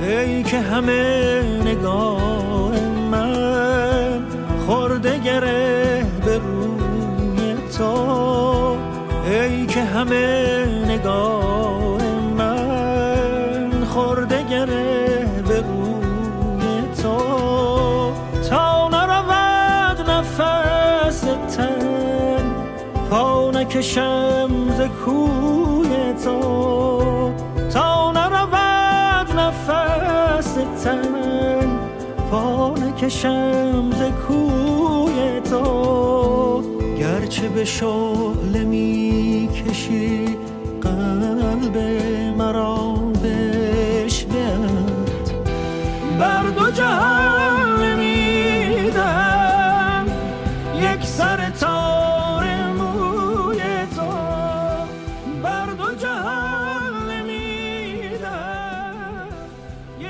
ای 0.02 0.44
که 0.44 0.60
همه 0.60 1.42
نگاه 1.66 2.80
من 3.12 4.22
خورده 4.68 5.20
گره 5.20 6.06
به 6.26 6.38
روی 6.38 7.56
تو. 7.78 8.78
ای 9.26 9.66
که 9.66 9.84
همه 9.84 10.66
نگاه 10.88 12.02
من 12.38 13.86
خورده 13.86 14.44
گره 14.44 15.26
به 15.48 15.62
روی 15.62 16.82
تو. 17.02 17.18
تا 18.50 18.90
نرود 18.90 20.10
نفس 20.10 21.22
تن 21.56 22.40
پا 23.10 23.52
نکشم 23.52 24.50
ز 24.78 24.82
کوی 25.06 26.14
تو. 26.24 27.47
نفس 30.88 30.96
تن 30.96 31.68
پا 32.32 32.76
نکشم 32.78 33.92
ز 33.92 34.28
کوی 34.28 35.42
تو. 35.50 36.64
گرچه 37.00 37.50
به 37.50 37.66
شعله 37.66 38.64
می 38.64 39.50
کشی 39.56 40.38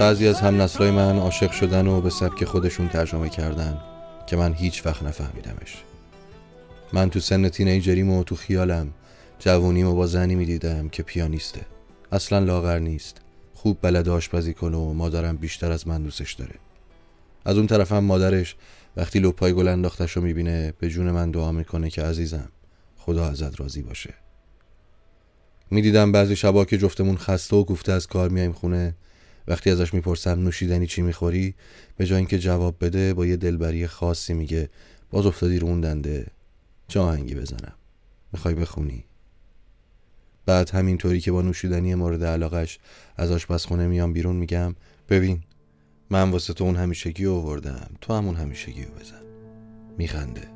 بعضی 0.07 0.27
از 0.27 0.39
هم 0.39 0.61
نسلای 0.61 0.91
من 0.91 1.19
عاشق 1.19 1.51
شدن 1.51 1.87
و 1.87 2.01
به 2.01 2.09
سبک 2.09 2.45
خودشون 2.45 2.87
ترجمه 2.87 3.29
کردن 3.29 3.77
که 4.27 4.35
من 4.35 4.53
هیچ 4.53 4.85
وقت 4.85 5.03
نفهمیدمش. 5.03 5.83
من 6.93 7.09
تو 7.09 7.19
سن 7.19 7.49
تینیجریم 7.49 8.09
و 8.09 8.23
تو 8.23 8.35
خیالم 8.35 8.93
جوونیم 9.39 9.87
و 9.87 9.95
با 9.95 10.07
زنی 10.07 10.35
می‌دیدم 10.35 10.89
که 10.89 11.03
پیانیسته. 11.03 11.61
اصلا 12.11 12.39
لاغر 12.39 12.79
نیست. 12.79 13.21
خوب 13.53 13.77
بلد 13.81 14.09
آشپزی 14.09 14.53
کنه 14.53 14.77
و 14.77 14.93
مادرم 14.93 15.37
بیشتر 15.37 15.71
از 15.71 15.87
من 15.87 16.03
دوستش 16.03 16.33
داره. 16.33 16.55
از 17.45 17.57
اون 17.57 17.67
طرفم 17.67 18.03
مادرش 18.03 18.55
وقتی 18.97 19.19
لپای 19.19 19.53
گل 19.53 19.67
انداختش 19.67 20.11
رو 20.11 20.21
می‌بینه 20.21 20.73
به 20.79 20.89
جون 20.89 21.11
من 21.11 21.31
دعا 21.31 21.51
می‌کنه 21.51 21.89
که 21.89 22.03
عزیزم 22.03 22.49
خدا 22.97 23.25
ازت 23.25 23.59
راضی 23.59 23.81
باشه. 23.81 24.13
می‌دیدم 25.71 26.11
بعضی 26.11 26.35
شبا 26.35 26.65
که 26.65 26.77
جفتمون 26.77 27.17
خسته 27.17 27.55
و 27.55 27.63
گفته 27.63 27.91
از 27.91 28.07
کار 28.07 28.29
میایم 28.29 28.51
خونه 28.51 28.95
وقتی 29.47 29.69
ازش 29.69 29.93
می‌پرسم 29.93 30.39
نوشیدنی 30.39 30.87
چی 30.87 31.01
می‌خوری 31.01 31.55
به 31.97 32.05
جای 32.05 32.17
اینکه 32.17 32.39
جواب 32.39 32.75
بده 32.81 33.13
با 33.13 33.25
یه 33.25 33.37
دلبری 33.37 33.87
خاصی 33.87 34.33
میگه 34.33 34.69
باز 35.09 35.25
افتادی 35.25 35.59
رو 35.59 35.67
اون 35.67 35.81
دنده. 35.81 36.27
چه 36.87 36.99
آهنگی 36.99 37.35
بزنم؟ 37.35 37.73
می‌خوای 38.33 38.55
بخونی؟ 38.55 39.03
بعد 40.45 40.69
همینطوری 40.69 41.19
که 41.19 41.31
با 41.31 41.41
نوشیدنی 41.41 41.95
مورد 41.95 42.23
علاقش 42.23 42.79
از 43.17 43.31
آشپزخونه 43.31 43.87
میام 43.87 44.13
بیرون 44.13 44.35
میگم 44.35 44.75
ببین 45.09 45.43
من 46.09 46.31
واسه 46.31 46.53
تو 46.53 46.63
اون 46.63 46.75
همیشگی 46.75 47.25
آوردم 47.25 47.89
تو 48.01 48.13
همون 48.13 48.35
همیشگی 48.35 48.83
رو 48.83 48.91
بزن. 48.91 49.21
میخنده. 49.97 50.47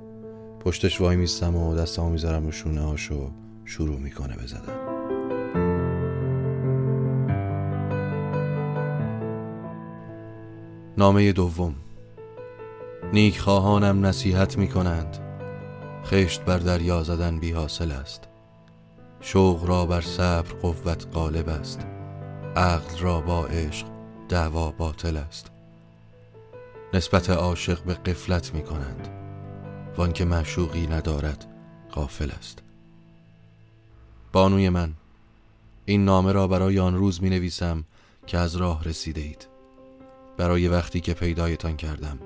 پشتش 0.60 1.02
وای 1.02 1.16
میستم 1.16 1.56
و 1.56 1.76
دستمو 1.76 2.10
می‌ذارم 2.10 2.46
رو 2.46 2.52
شونه 2.52 2.82
هاشو 2.82 3.32
شروع 3.66 4.00
می‌کنه 4.00 4.38
بزدن 4.38 5.01
نامه 10.98 11.32
دوم. 11.32 11.76
نیک 13.14 13.40
خواهانم 13.40 14.06
نصیحت 14.06 14.58
می 14.58 14.68
کنند 14.68 15.18
خشت 16.06 16.42
بر 16.42 16.58
دریا 16.58 17.04
زدن 17.04 17.40
بی 17.40 17.52
حاصل 17.52 17.92
است. 17.92 18.28
شوق 19.22 19.66
را 19.66 19.86
بر 19.86 20.02
صبر 20.02 20.54
قوت 20.54 21.08
غالب 21.14 21.50
است. 21.50 21.86
عقل 22.56 23.00
را 23.00 23.22
با 23.22 23.46
عشق 23.46 23.88
دعوا 24.30 24.72
باطل 24.72 25.18
است. 25.18 25.52
نسبت 26.94 27.30
عاشق 27.30 27.84
به 27.84 27.94
قفلت 27.94 28.54
می 28.54 28.62
کنند 28.62 29.10
وان 29.98 30.14
که 30.14 30.26
معشوقی 30.26 30.88
ندارد 30.88 31.46
غافل 31.92 32.32
است. 32.32 32.60
بانوی 34.32 34.70
من 34.70 34.94
این 35.86 36.06
نامه 36.06 36.32
را 36.32 36.48
برای 36.48 36.80
آن 36.80 36.96
روز 36.96 37.24
می 37.24 37.30
نویسم 37.30 37.84
که 38.28 38.38
از 38.38 38.56
راه 38.56 38.84
رسیده 38.84 39.22
اید 39.22 39.51
برای 40.42 40.68
وقتی 40.68 41.00
که 41.00 41.14
پیدایتان 41.14 41.78
کردم. 41.78 42.20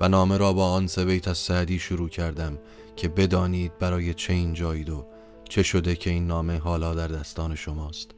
و 0.00 0.08
نامه 0.08 0.36
را 0.36 0.52
با 0.52 0.70
آن 0.70 0.86
سه 0.86 1.04
بیت 1.04 1.28
از 1.28 1.38
سعدی 1.38 1.78
شروع 1.78 2.08
کردم 2.08 2.58
که 2.96 3.08
بدانید 3.08 3.78
برای 3.78 4.14
چه 4.14 4.32
اینجایید 4.32 4.90
و 4.90 5.06
چه 5.48 5.62
شده 5.62 5.96
که 5.96 6.10
این 6.10 6.26
نامه 6.26 6.58
حالا 6.58 6.94
در 6.94 7.08
دستان 7.08 7.54
شماست. 7.54 8.10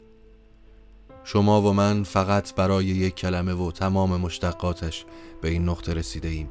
شما 1.25 1.63
و 1.63 1.73
من 1.73 2.03
فقط 2.03 2.55
برای 2.55 2.85
یک 2.85 3.15
کلمه 3.15 3.53
و 3.53 3.71
تمام 3.71 4.21
مشتقاتش 4.21 5.05
به 5.43 5.49
این 5.49 5.69
نقطه 5.69 5.95
رسیده 5.95 6.29
ایم 6.29 6.49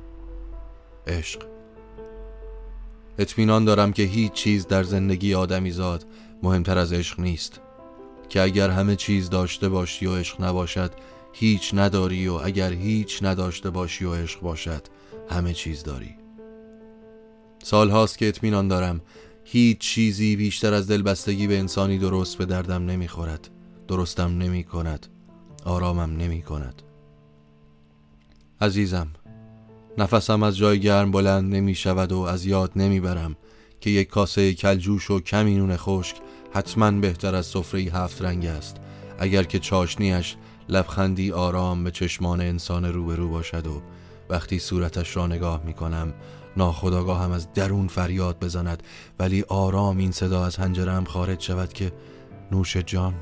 عشق. 1.08 1.46
اطمینان 3.20 3.66
دارم 3.66 3.94
که 3.94 4.04
هیچ 4.04 4.32
چیز 4.32 4.68
در 4.68 4.84
زندگی 4.84 5.34
آدمی 5.34 5.72
زاد 5.72 6.06
مهمتر 6.44 6.78
از 6.78 6.94
عشق 6.94 7.20
نیست. 7.20 7.62
که 8.30 8.42
اگر 8.42 8.70
همه 8.70 8.96
چیز 8.96 9.30
داشته 9.30 9.70
باشی 9.70 10.06
و 10.06 10.16
عشق 10.16 10.42
نباشد 10.42 10.92
هیچ 11.34 11.72
نداری 11.74 12.28
و 12.28 12.34
اگر 12.34 12.74
هیچ 12.74 13.24
نداشته 13.24 13.70
باشی 13.70 14.06
و 14.06 14.14
عشق 14.14 14.42
باشد 14.42 14.82
همه 15.30 15.54
چیز 15.54 15.84
داری. 15.84 16.16
سال 17.64 17.90
هاست 17.90 18.18
که 18.18 18.28
اطمینان 18.28 18.68
دارم 18.68 19.02
هیچ 19.44 19.78
چیزی 19.78 20.36
بیشتر 20.36 20.74
از 20.74 20.88
دلبستگی 20.88 21.48
به 21.48 21.60
انسانی 21.60 21.98
درست 21.98 22.38
به 22.38 22.46
دردم 22.46 22.86
نمی‌خورد. 22.86 23.50
درستم 23.88 24.38
نمی 24.38 24.64
کند 24.64 25.08
آرامم 25.66 26.18
نمی 26.18 26.42
کند 26.42 26.82
عزیزم 28.62 29.08
نفسم 29.98 30.44
از 30.44 30.58
جای 30.58 30.80
گرم 30.80 31.12
بلند 31.12 31.56
نمی 31.56 31.76
شود 31.76 32.12
و 32.12 32.20
از 32.20 32.46
یاد 32.46 32.72
نمی 32.76 33.00
برم 33.00 33.36
که 33.82 33.90
یک 33.90 34.08
کاسه 34.08 34.54
کلجوش 34.54 35.12
و 35.12 35.20
کمی 35.20 35.56
نون 35.56 35.78
خشک 35.78 36.16
حتما 36.54 36.92
بهتر 36.92 37.36
از 37.36 37.46
سفره 37.46 37.82
هفت 37.82 38.22
رنگ 38.22 38.46
است. 38.46 38.78
اگر 39.20 39.44
که 39.44 39.60
چاشنیش 39.60 40.36
لبخندی 40.72 41.32
آرام 41.32 41.84
به 41.84 41.92
چشمان 41.92 42.42
انسان 42.42 42.86
روبرو 42.86 43.30
باشد 43.30 43.68
و 43.68 43.82
وقتی 44.30 44.60
صورتش 44.60 45.16
را 45.16 45.28
نگاه 45.28 45.64
می 45.66 45.74
کنم 45.74 46.14
ناخداگاه 46.58 47.22
هم 47.22 47.32
از 47.32 47.54
درون 47.54 47.88
فریاد 47.88 48.40
بزند. 48.40 48.84
ولی 49.20 49.42
آرام 49.42 49.98
این 49.98 50.12
صدا 50.12 50.46
از 50.46 50.56
هنجرم 50.56 51.04
خارج 51.04 51.42
شود 51.42 51.74
که 51.74 51.92
نوش 52.52 52.78
جان 52.78 53.14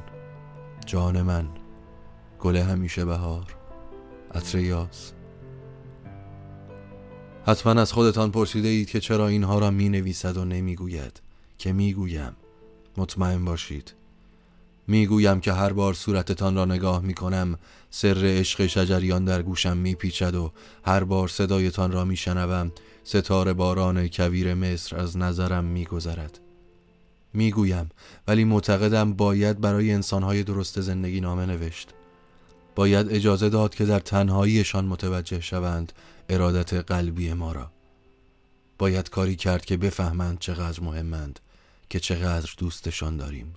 جان 0.86 1.22
من 1.22 1.48
گل 2.40 2.56
همیشه 2.56 3.06
بهار 3.06 3.56
عطر 4.36 4.58
یاس. 4.58 5.12
حتما 7.46 7.82
از 7.82 7.92
خودتان 7.92 8.32
پرسیده 8.32 8.68
اید 8.68 8.90
که 8.90 9.00
چرا 9.00 9.28
اینها 9.28 9.60
را 9.60 9.72
می 9.72 9.90
نویسد 9.90 10.38
و 10.38 10.46
نمی 10.46 10.76
گوید. 10.76 11.22
که 11.58 11.74
می 11.74 11.94
گویم 11.94 12.36
مطمئن 12.98 13.46
باشید. 13.46 13.94
می 14.90 15.08
گویم 15.08 15.40
که 15.40 15.54
هر 15.54 15.74
بار 15.74 15.94
صورتتان 15.94 16.56
را 16.56 16.66
نگاه 16.66 17.02
می 17.02 17.14
کنم 17.14 17.58
سر 17.90 18.18
عشق 18.26 18.66
شجریان 18.66 19.26
در 19.26 19.42
گوشم 19.42 19.78
می 19.78 19.96
پیچد 19.96 20.36
و 20.36 20.52
هر 20.86 21.04
بار 21.04 21.28
صدایتان 21.28 21.92
را 21.92 22.06
می 22.06 22.16
شنوم 22.16 22.72
ستاره 23.04 23.54
باران 23.54 24.08
کویر 24.08 24.54
مصر 24.54 24.98
از 24.98 25.18
نظرم 25.18 25.64
می 25.64 25.86
گذرد 25.86 26.40
می 27.34 27.52
گویم 27.52 27.90
ولی 28.28 28.44
معتقدم 28.44 29.14
باید 29.14 29.62
برای 29.62 29.92
انسانهای 29.92 30.44
درست 30.44 30.82
زندگی 30.82 31.22
نامه 31.22 31.46
نوشت. 31.46 31.90
باید 32.76 33.10
اجازه 33.10 33.50
داد 33.50 33.76
که 33.76 33.86
در 33.86 34.00
تنهاییشان 34.00 34.86
متوجه 34.86 35.40
شوند 35.42 35.94
ارادت 36.30 36.74
قلبی 36.74 37.34
ما 37.34 37.52
را. 37.52 37.72
باید 38.78 39.10
کاری 39.10 39.36
کرد 39.36 39.66
که 39.66 39.78
بفهمند 39.78 40.40
چقدر 40.40 40.84
مهمند 40.84 41.40
که 41.90 42.00
چقدر 42.00 42.54
دوستشان 42.58 43.18
داریم. 43.18 43.56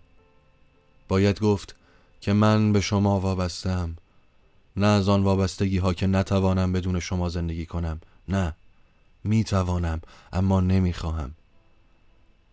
باید 1.09 1.41
گفت 1.41 1.77
که 2.21 2.33
من 2.33 2.73
به 2.73 2.81
شما 2.81 3.21
وابستم. 3.21 3.97
نه 4.77 4.87
از 4.87 5.09
آن 5.09 5.23
وابستگی 5.23 5.79
ها 5.79 5.95
که 5.95 6.07
نتوانم 6.07 6.73
بدون 6.73 7.01
شما 7.01 7.29
زندگی 7.29 7.67
کنم. 7.67 8.01
نه 8.29 8.55
می 9.25 9.45
توانم 9.45 10.01
اما 10.33 10.61
نمی 10.61 10.93
خواهم 10.93 11.35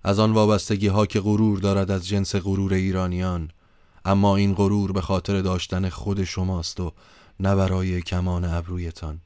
از 0.04 0.20
آن 0.20 0.32
وابستگی 0.32 0.88
ها 0.88 1.06
که 1.06 1.20
غرور 1.20 1.60
دارد 1.60 1.92
از 1.92 2.08
جنس 2.08 2.36
غرور 2.36 2.74
ایرانیان 2.74 3.52
اما 4.06 4.36
این 4.36 4.54
غرور 4.54 4.92
به 4.92 5.02
خاطر 5.02 5.42
داشتن 5.42 5.90
خود 5.90 6.24
شماست 6.24 6.80
و 6.80 6.94
نه 7.40 7.56
برای 7.56 8.02
کمان 8.02 8.46
ابرویتان. 8.46 9.20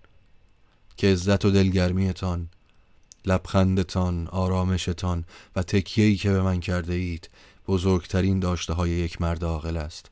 که 0.97 1.07
عزت 1.07 1.45
و 1.45 1.51
دلگرمیتان 1.51 2.49
لبخندتان 3.25 4.27
آرامشتان 4.27 5.25
و 5.55 5.63
تکیهی 5.63 6.15
که 6.15 6.31
به 6.31 6.41
من 6.41 6.59
کرده 6.59 6.93
اید 6.93 7.29
بزرگترین 7.67 8.39
داشته 8.39 8.73
های 8.73 8.89
یک 8.89 9.21
مرد 9.21 9.43
عاقل 9.43 9.77
است. 9.77 10.11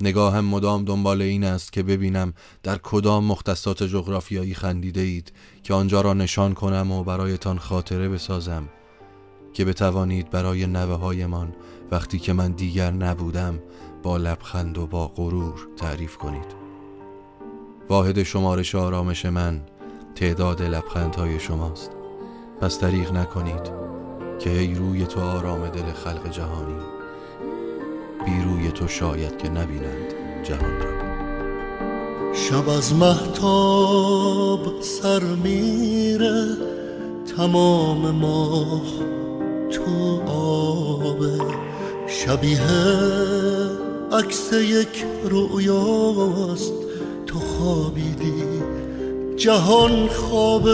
نگاهم 0.00 0.44
مدام 0.44 0.84
دنبال 0.84 1.22
این 1.22 1.44
است 1.44 1.72
که 1.72 1.82
ببینم 1.82 2.34
در 2.62 2.78
کدام 2.82 3.24
مختصات 3.24 3.82
جغرافیایی 3.82 4.54
خندیده 4.54 5.00
اید 5.00 5.32
که 5.62 5.74
آنجا 5.74 6.00
را 6.00 6.14
نشان 6.14 6.54
کنم 6.54 6.92
و 6.92 7.04
برایتان 7.04 7.58
خاطره 7.58 8.08
بسازم 8.08 8.68
که 9.52 9.64
بتوانید 9.64 10.30
برای 10.30 10.66
نوه 10.66 10.94
هایمان 10.94 11.54
وقتی 11.90 12.18
که 12.18 12.32
من 12.32 12.52
دیگر 12.52 12.90
نبودم 12.90 13.58
با 14.02 14.16
لبخند 14.16 14.78
و 14.78 14.86
با 14.86 15.08
غرور 15.08 15.68
تعریف 15.76 16.16
کنید. 16.16 16.64
واحد 17.88 18.22
شمارش 18.22 18.74
آرامش 18.74 19.26
من 19.26 19.60
تعداد 20.14 20.62
لبخندهای 20.62 21.40
شماست. 21.40 21.90
پس 22.60 22.78
طریق 22.78 23.12
نکنید. 23.12 24.03
که 24.38 24.50
ای 24.50 24.74
روی 24.74 25.06
تو 25.06 25.20
آرام 25.20 25.68
دل 25.68 25.92
خلق 25.92 26.30
جهانی 26.30 26.80
بی 28.24 28.42
روی 28.44 28.70
تو 28.70 28.88
شاید 28.88 29.38
که 29.38 29.48
نبینند 29.48 30.14
جهان 30.42 30.80
را. 30.80 31.04
شب 32.34 32.68
از 32.68 32.94
محتاب 32.94 34.80
سر 34.80 35.22
میره 35.22 36.46
تمام 37.36 38.10
ماه 38.10 38.82
تو 39.70 40.22
آبه. 40.30 41.38
شبیه 42.06 42.60
عکس 44.12 44.52
یک 44.52 45.04
رویاست 45.24 46.72
تو 47.26 47.38
خوابیدی. 47.38 48.44
جهان 49.36 50.08
خواب 50.08 50.68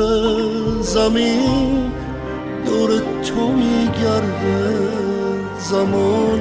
زمین 0.82 1.92
دور 2.66 2.90
تو 3.22 3.52
میگرده 3.52 4.88
زمان 5.58 6.40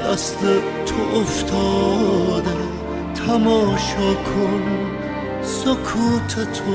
دست 0.00 0.38
تو 0.86 1.18
افتاده. 1.20 2.56
تماشا 3.26 4.14
کن 4.14 4.62
سکوت 5.42 6.52
تو 6.52 6.72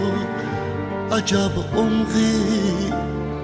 عجب 1.15 1.51
عمقی 1.77 2.93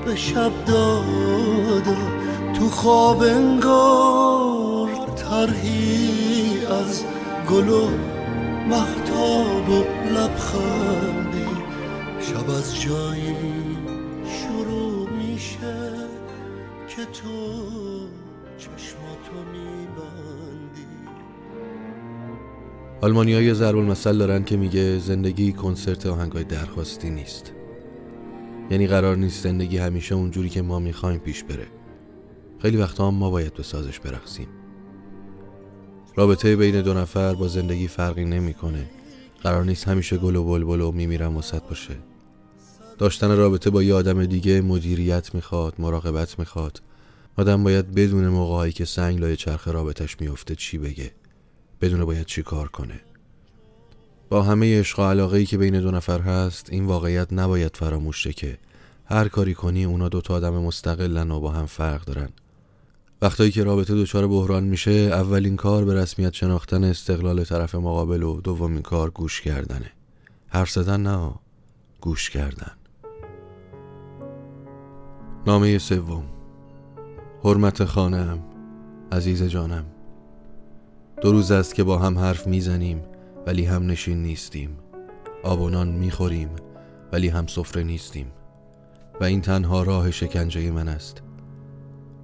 به 0.06 0.16
شب 0.16 0.52
داده. 0.66 1.98
تو 2.54 2.70
خواب 2.70 3.22
انگار 3.22 4.90
ترهی 5.16 6.52
از 6.82 7.04
گل 7.50 7.70
و 7.70 7.88
محتاب 8.68 9.70
و 9.70 9.84
لبخندی. 10.14 11.48
شب 12.20 12.50
از 12.50 12.82
جایی 12.82 13.71
تو 17.24 17.58
چشماتو 18.58 19.52
میبندی. 19.52 20.88
آلمانی 23.02 23.34
های 23.34 23.54
ضرب 23.54 23.78
المثل 23.78 24.18
دارن 24.18 24.44
که 24.44 24.58
میگه 24.58 25.00
زندگی 25.00 25.52
کنسرت 25.54 26.06
آهنگای 26.06 26.44
درخواستی 26.44 27.10
نیست. 27.10 27.52
یعنی 28.70 28.88
قرار 28.88 29.18
نیست 29.18 29.44
زندگی 29.44 29.78
همیشه 29.78 30.16
اونجوری 30.16 30.50
که 30.50 30.62
ما 30.62 30.80
می‌خوایم 30.80 31.20
پیش 31.20 31.44
بره. 31.44 31.68
خیلی 32.60 32.78
وقتا 32.78 33.08
هم 33.08 33.14
ما 33.14 33.30
باید 33.30 33.54
به 33.54 33.64
سازش 33.64 34.00
برقصیم 34.00 34.48
رابطه 36.16 36.56
بین 36.56 36.82
دو 36.82 36.94
نفر 36.94 37.34
با 37.34 37.48
زندگی 37.48 37.88
فرقی 37.88 38.26
نمی‌کنه. 38.26 38.90
قرار 39.44 39.64
نیست 39.64 39.88
همیشه 39.88 40.18
گل 40.18 40.36
و 40.36 40.44
بلبل 40.44 40.82
و 40.82 40.92
میمیرم 40.92 41.38
وسط 41.38 41.64
باشه. 41.64 41.96
داشتن 42.98 43.38
رابطه 43.38 43.70
با 43.70 43.84
یه 43.84 43.94
آدم 43.94 44.26
دیگه 44.26 44.62
مدیریت 44.62 45.36
می‌خواد 45.36 45.74
مراقبت 45.80 46.40
می‌خواد. 46.40 46.82
آدم 47.38 47.64
باید 47.64 47.92
بدون 47.92 48.28
موقعی 48.28 48.72
که 48.72 48.86
سنگ 48.86 49.20
لای 49.20 49.36
چرخ 49.36 49.68
رابطش 49.68 50.22
میفته 50.22 50.56
چی 50.56 50.78
بگه؟ 50.78 51.12
بدون 51.82 52.06
باید 52.06 52.26
چی 52.26 52.44
کار 52.44 52.68
کنه؟ 52.68 53.02
با 54.30 54.44
همه 54.44 54.80
عشق 54.80 55.00
و 55.00 55.04
علاقه 55.04 55.38
ای 55.38 55.46
که 55.46 55.58
بین 55.58 55.82
دو 55.82 55.92
نفر 55.92 56.20
هست 56.20 56.70
این 56.70 56.86
واقعیت 56.86 57.34
نباید 57.34 57.78
فراموش 57.78 58.24
شه 58.24 58.34
که 58.34 58.58
هر 59.06 59.28
کاری 59.28 59.54
کنی 59.54 59.84
اونا 59.84 60.10
دو 60.10 60.22
تا 60.22 60.34
آدم 60.34 60.54
مستقلن 60.54 61.32
و 61.32 61.40
با 61.40 61.52
هم 61.52 61.66
فرق 61.66 62.06
دارن. 62.06 62.30
وقتایی 63.22 63.52
که 63.52 63.64
رابطه 63.64 63.96
دچار 63.96 64.28
بحران 64.28 64.64
میشه 64.64 64.92
اولین 64.92 65.56
کار 65.56 65.86
به 65.86 65.94
رسمیت 65.94 66.34
شناختن 66.34 66.84
استقلال 66.84 67.44
طرف 67.44 67.76
مقابل 67.76 68.24
و 68.24 68.42
دومین 68.42 68.82
کار 68.82 69.10
گوش 69.10 69.42
کردنه. 69.42 69.92
حرف 70.48 70.72
زدن 70.72 71.02
نه 71.02 71.34
گوش 72.02 72.30
کردن. 72.30 72.72
نامه 75.48 75.78
سوم. 75.78 76.41
حرمت 77.44 77.86
خانم 77.86 78.40
عزیز 79.12 79.44
جانم. 79.44 79.86
دو 81.22 81.32
روز 81.32 81.52
است 81.52 81.76
که 81.76 81.84
با 81.84 81.98
هم 81.98 82.20
حرف 82.20 82.48
می‌زنیم 82.48 83.02
ولی 83.48 83.66
هم 83.66 83.86
نشین 83.86 84.24
نیستیم. 84.24 84.78
آب 85.44 85.76
می‌خوریم 85.76 86.50
ولی 87.12 87.28
هم 87.28 87.48
سفره 87.48 87.84
نیستیم. 87.84 88.28
و 89.22 89.24
این 89.24 89.42
تنها 89.42 89.84
راه 89.84 90.12
شکنجه 90.12 90.72
من 90.72 90.88
است. 90.88 91.22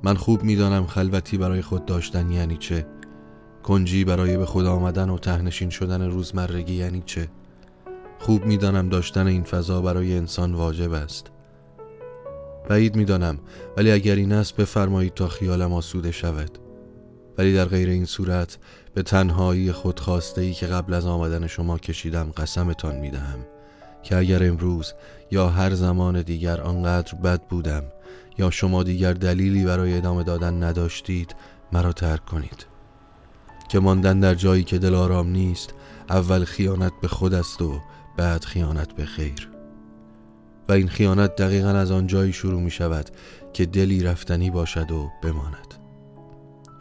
من 0.04 0.16
خوب 0.16 0.44
می‌دانم 0.44 0.86
خلوتی 0.86 1.38
برای 1.38 1.62
خود 1.62 1.86
داشتن 1.86 2.32
یعنی 2.32 2.58
چه. 2.58 2.86
کنجی 3.64 4.06
برای 4.06 4.38
به 4.38 4.46
خود 4.46 4.66
آمدن 4.66 5.10
و 5.10 5.18
تهنشین 5.18 5.70
شدن 5.70 6.02
روزمرگی 6.02 6.74
یعنی 6.74 7.04
چه. 7.06 7.28
خوب 8.20 8.46
می‌دانم 8.46 8.90
داشتن 8.90 9.28
این 9.28 9.44
فضا 9.44 9.82
برای 9.82 10.18
انسان 10.18 10.54
واجب 10.54 10.92
است. 10.92 11.32
بعید 12.70 12.96
می‌دانم 12.96 13.40
ولی 13.78 13.92
اگر 13.92 14.16
این 14.16 14.34
است 14.34 14.56
بفرمایید 14.56 15.14
تا 15.14 15.28
خیالم 15.28 15.74
آسوده 15.74 16.12
شود. 16.12 16.58
ولی 17.38 17.54
در 17.54 17.66
غیر 17.66 17.90
این 17.90 18.06
صورت 18.06 18.58
به 18.94 19.04
تنهایی 19.04 19.72
خودخواسته 19.72 20.42
ای 20.42 20.54
که 20.54 20.68
قبل 20.68 20.94
از 20.94 21.06
آمدن 21.06 21.48
شما 21.48 21.78
کشیدم 21.78 22.32
قسمتان 22.38 22.96
می‌دهم 22.96 23.40
که 24.04 24.18
اگر 24.18 24.48
امروز 24.48 24.94
یا 25.32 25.50
هر 25.50 25.74
زمان 25.74 26.22
دیگر 26.22 26.62
آنقدر 26.62 27.16
بد 27.16 27.42
بودم 27.42 27.84
یا 28.38 28.50
شما 28.50 28.84
دیگر 28.84 29.14
دلیلی 29.14 29.66
برای 29.66 29.98
ادامه 29.98 30.24
دادن 30.24 30.64
نداشتید 30.64 31.36
مرا 31.72 31.94
ترک 31.94 32.26
کنید. 32.26 32.66
که 33.70 33.80
ماندن 33.80 34.20
در 34.20 34.36
جایی 34.36 34.64
که 34.64 34.78
دلارام 34.78 35.30
نیست 35.30 35.74
اول 36.10 36.44
خیانت 36.44 36.94
به 37.02 37.08
خود 37.08 37.34
است 37.34 37.62
و 37.62 37.80
بعد 38.18 38.44
خیانت 38.44 38.94
به 38.96 39.06
خیر. 39.06 39.57
و 40.70 40.72
این 40.74 40.88
خیانت 40.88 41.36
دقیقا 41.36 41.70
از 41.70 41.92
آن 41.92 42.08
جایی 42.08 42.34
شروع 42.34 42.62
می 42.62 42.72
شود 42.72 43.10
که 43.54 43.66
دلی 43.66 44.04
رفتنی 44.04 44.50
باشد 44.50 44.92
و 44.92 45.10
بماند. 45.24 45.74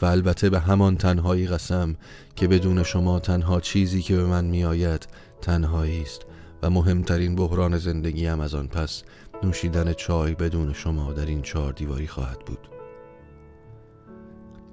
و 0.03 0.07
البته 0.07 0.51
به 0.51 0.61
همان 0.61 0.96
تنهایی 0.96 1.46
قسم 1.46 1.96
که 2.37 2.49
بدون 2.49 2.83
شما 2.83 3.20
تنها 3.20 3.61
چیزی 3.61 4.03
که 4.03 4.16
به 4.16 4.25
من 4.25 4.44
می 4.44 4.64
آید 4.64 5.09
تنهایی 5.42 6.03
است 6.03 6.22
و 6.62 6.70
مهمترین 6.70 7.35
بحران 7.35 7.79
زندگیم 7.79 8.40
از 8.40 8.55
آن 8.55 8.68
پس 8.68 9.03
نوشیدن 9.42 9.92
چای 9.92 10.35
بدون 10.35 10.72
شما 10.72 11.12
در 11.12 11.27
این 11.27 11.42
چهار 11.42 11.72
دیواری 11.72 12.07
خواهد 12.07 12.38
بود. 12.38 12.68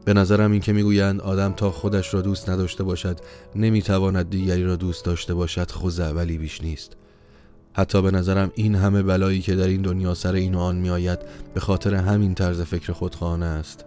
به 0.06 0.14
نظرم 0.14 0.52
این 0.52 0.62
که 0.62 0.74
می‌گویند 0.74 1.22
آدم 1.22 1.54
تا 1.54 1.72
خودش 1.72 2.14
را 2.14 2.22
دوست 2.22 2.50
نداشته 2.50 2.84
باشد 2.84 3.20
نمی‌تواند 3.56 4.30
دیگری 4.30 4.64
را 4.64 4.76
دوست 4.76 5.06
داشته 5.06 5.34
باشد 5.34 5.72
خوزه 5.72 6.08
ولی 6.08 6.38
بیش 6.38 6.62
نیست. 6.62 6.98
حتی 7.74 8.02
به 8.02 8.12
نظرم 8.12 8.52
این 8.56 8.76
همه 8.76 9.04
بلایی 9.04 9.42
که 9.42 9.56
در 9.56 9.68
این 9.68 9.82
دنیا 9.82 10.14
سر 10.14 10.34
این 10.34 10.56
و 10.56 10.60
آن 10.60 10.76
میآید 10.76 11.20
به 11.54 11.60
خاطر 11.60 11.96
همین 11.96 12.36
طرز 12.36 12.62
فکر 12.62 12.94
خودخانه 12.94 13.46
است. 13.46 13.86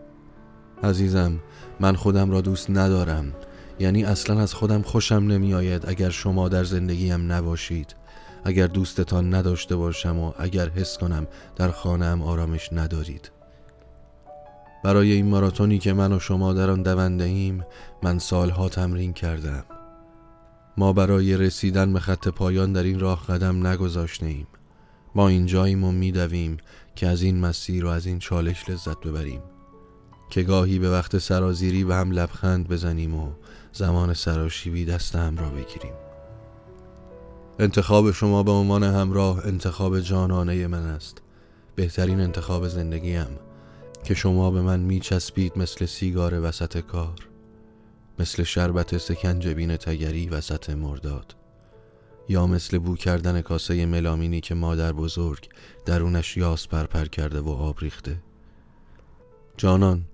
عزیزم 0.83 1.41
من 1.81 1.97
خودم 1.97 2.31
را 2.31 2.41
دوست 2.41 2.71
ندارم. 2.71 3.33
یعنی 3.79 4.05
اصلا 4.05 4.41
از 4.41 4.55
خودم 4.55 4.83
خوشم 4.83 5.15
نمی 5.15 5.55
آید 5.55 5.89
اگر 5.89 6.11
شما 6.11 6.49
در 6.49 6.65
زندگیم 6.65 7.33
نباشید. 7.33 7.97
اگر 8.45 8.67
دوستتان 8.67 9.35
نداشته 9.35 9.77
باشم 9.77 10.19
و 10.19 10.33
اگر 10.39 10.69
حس 10.69 10.99
کنم 10.99 11.27
در 11.57 11.71
خانم 11.71 12.23
آرامش 12.23 12.73
ندارید. 12.73 13.31
برای 14.85 15.13
این 15.13 15.27
ماراتونی 15.27 15.79
که 15.79 15.93
من 15.93 16.13
و 16.13 16.19
شما 16.19 16.53
در 16.53 16.71
آن 16.71 16.83
دونده 16.83 17.25
ایم 17.25 17.67
من 18.03 18.19
سالها 18.19 18.69
تمرین 18.69 19.13
کردم 19.13 19.65
ما 20.77 20.93
برای 20.93 21.37
رسیدن 21.37 21.93
به 21.93 22.01
خط 22.01 22.29
پایان 22.29 22.73
در 22.73 22.83
این 22.83 23.01
راه 23.01 23.27
قدم 23.27 23.67
نگذاشته 23.67 24.27
ایم 24.27 24.47
ما 25.15 25.29
اینجاییم 25.29 25.85
و 25.85 25.93
میدویم 25.93 26.57
که 26.95 27.07
از 27.07 27.23
این 27.23 27.41
مسیر 27.41 27.85
و 27.85 27.89
از 27.89 28.07
این 28.07 28.19
چالش 28.19 28.69
لذت 28.69 29.01
ببریم. 29.01 29.43
که 30.31 30.43
گاهی 30.43 30.79
به 30.79 30.91
وقت 30.91 31.19
سرازیری 31.19 31.85
به 31.85 31.95
هم 31.95 32.11
لبخند 32.11 32.69
بزنیم 32.69 33.15
و 33.15 33.31
زمان 33.73 34.15
سراشیبی 34.15 34.85
دست 34.85 35.17
هم 35.17 35.39
را 35.39 35.49
بگیریم. 35.49 35.93
انتخاب 37.59 38.11
شما 38.11 38.43
به 38.43 38.51
عنوان 38.51 38.83
همراه 38.83 39.47
انتخاب 39.47 40.01
جانانه 40.01 40.67
من 40.67 40.87
است. 40.87 41.23
بهترین 41.75 42.21
انتخاب 42.21 42.69
زندگیم 42.69 43.39
که 44.05 44.15
شما 44.15 44.51
به 44.51 44.61
من 44.61 44.81
میچسبید 44.81 45.59
مثل 45.59 45.87
سیگار 45.87 46.41
وسط 46.49 46.79
کار. 46.81 47.36
مثل 48.19 48.43
شربت 48.43 48.99
سکنجبین 48.99 49.77
تگری 49.77 50.29
وسط 50.29 50.71
مرداد 50.71 51.35
یا 52.29 52.47
مثل 52.47 52.79
بو 52.79 52.97
کردن 52.97 53.41
کاسه 53.41 53.87
ملامینی 53.87 54.41
که 54.41 54.55
مادر 54.55 54.93
بزرگ 54.93 55.49
درونش 55.85 56.37
یاس 56.37 56.69
پرپر 56.69 57.05
کرده 57.05 57.41
و 57.41 57.49
آب 57.49 57.81
ریخته؟ 57.81 58.23
جانان 59.57 60.05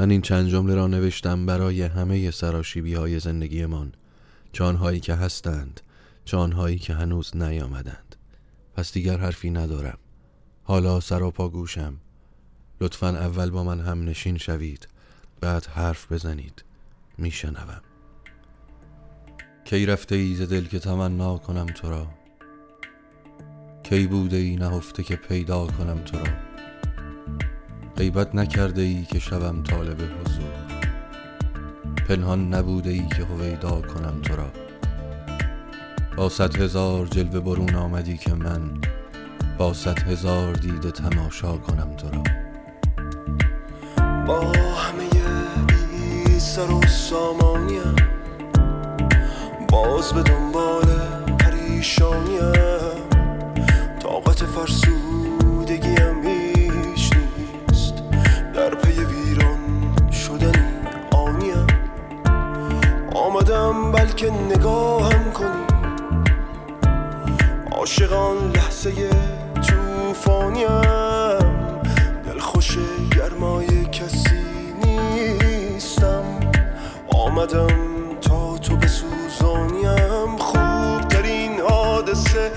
من 0.00 0.10
این 0.10 0.22
چند 0.22 0.48
جمله 0.48 0.74
را 0.74 0.86
نوشتم 0.86 1.46
برای 1.46 1.82
همه 1.82 2.30
سراشیبی 2.30 2.94
های 2.94 3.20
زندگیمان 3.20 3.92
جانهایی 4.52 5.00
که 5.00 5.14
هستند 5.14 5.80
جانهایی 6.24 6.78
که 6.78 6.94
هنوز 6.94 7.36
نیامدند. 7.36 8.16
پس 8.74 8.92
دیگر 8.92 9.18
حرفی 9.18 9.50
ندارم. 9.50 9.98
حالا 10.64 11.00
سراپا 11.00 11.48
گوشم. 11.48 11.96
لطفا 12.80 13.08
اول 13.08 13.50
با 13.50 13.64
من 13.64 13.80
هم 13.80 14.04
نشین 14.04 14.38
شوید 14.38 14.88
بعد 15.40 15.66
حرف 15.66 16.12
بزنید. 16.12 16.65
میشنوم. 17.18 17.80
کی 19.64 19.86
رفته 19.86 20.14
ای 20.14 20.34
ز 20.34 20.42
دل 20.42 20.64
که 20.64 20.78
تمنا 20.78 21.38
کنم 21.38 21.66
تو 21.66 21.90
را؟ 21.90 22.06
کی 23.82 24.06
بوده 24.06 24.36
ای 24.36 24.56
نهفته 24.56 25.02
که 25.02 25.16
پیدا 25.16 25.66
کنم 25.66 25.98
تو 25.98 26.18
را؟ 26.18 26.24
غیبت 27.96 28.34
نکرده 28.34 28.82
ای 28.82 29.04
که 29.04 29.18
شوم 29.18 29.62
طالب 29.62 30.00
حضور. 30.00 30.52
پنهان 32.08 32.54
نبوده 32.54 32.90
ای 32.90 33.06
که 33.08 33.24
هویدا 33.24 33.80
کنم 33.80 34.22
تو 34.22 34.36
را. 34.36 34.50
با 36.16 36.28
صد 36.28 36.56
هزار 36.56 37.06
جلوه 37.06 37.40
برون 37.40 37.74
آمدی 37.74 38.16
که 38.16 38.34
من 38.34 38.80
با 39.58 39.74
صد 39.74 39.98
هزار 39.98 40.54
دیده 40.54 40.90
تماشا 40.90 41.56
کنم 41.56 41.96
تو 41.96 42.08
را. 42.10 42.22
با 44.26 44.40
همه 44.52 45.05
سر 46.56 46.70
و 46.70 46.86
سامانیم 46.86 47.96
باز 49.68 50.12
به 50.12 50.22
دنبال 50.22 50.84
پریشانیم 51.38 52.52
طاقت 54.02 54.44
فرسودگیم 54.44 56.22
هیچ 56.24 57.10
نیست. 57.68 57.94
در 58.54 58.74
پی 58.74 59.04
ویران 59.04 59.96
شدن 60.12 60.88
آنیم 61.12 61.66
آمدم 63.14 63.92
بلکه 63.92 64.30
نگاهم 64.30 65.32
کنی. 65.32 65.66
عاشقان 67.72 68.36
لحظه 68.50 69.10
توفانیم 69.62 71.15
آمدم 77.54 78.20
تا 78.20 78.58
تو 78.58 78.76
بسوزانیم 78.76 80.36
خوبترین 80.36 81.60
حادثه 81.60 82.52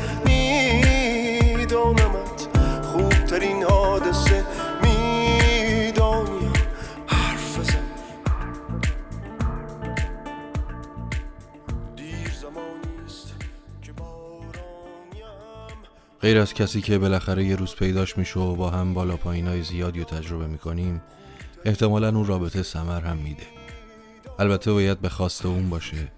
میدانمت 1.55 2.47
خوبترین 2.83 3.63
حادثه 3.63 4.43
می‌دانیم. 4.81 6.53
حرف 7.07 7.59
بزن. 7.59 7.85
دیر 11.95 12.31
زمانیست 12.41 13.33
که 13.81 13.91
بارانیم 13.91 15.25
غیر 16.21 16.39
از 16.39 16.53
کسی 16.53 16.81
که 16.81 16.97
بالاخره 16.97 17.45
یه 17.45 17.55
روز 17.55 17.75
پیداش 17.75 18.17
میشه 18.17 18.39
و 18.39 18.55
با 18.55 18.69
هم 18.69 18.93
بالا 18.93 19.17
پایین 19.17 19.47
های 19.47 19.63
زیادی 19.63 19.99
رو 19.99 20.05
تجربه 20.05 20.47
می‌کنیم 20.47 21.01
احتمالا 21.65 22.09
اون 22.09 22.25
رابطه 22.25 22.63
سمر 22.63 23.01
هم 23.01 23.17
میده. 23.17 23.58
البته 24.39 24.71
باید 24.71 25.01
به 25.01 25.09
خواست 25.09 25.45
اون 25.45 25.69
باشه. 25.69 26.11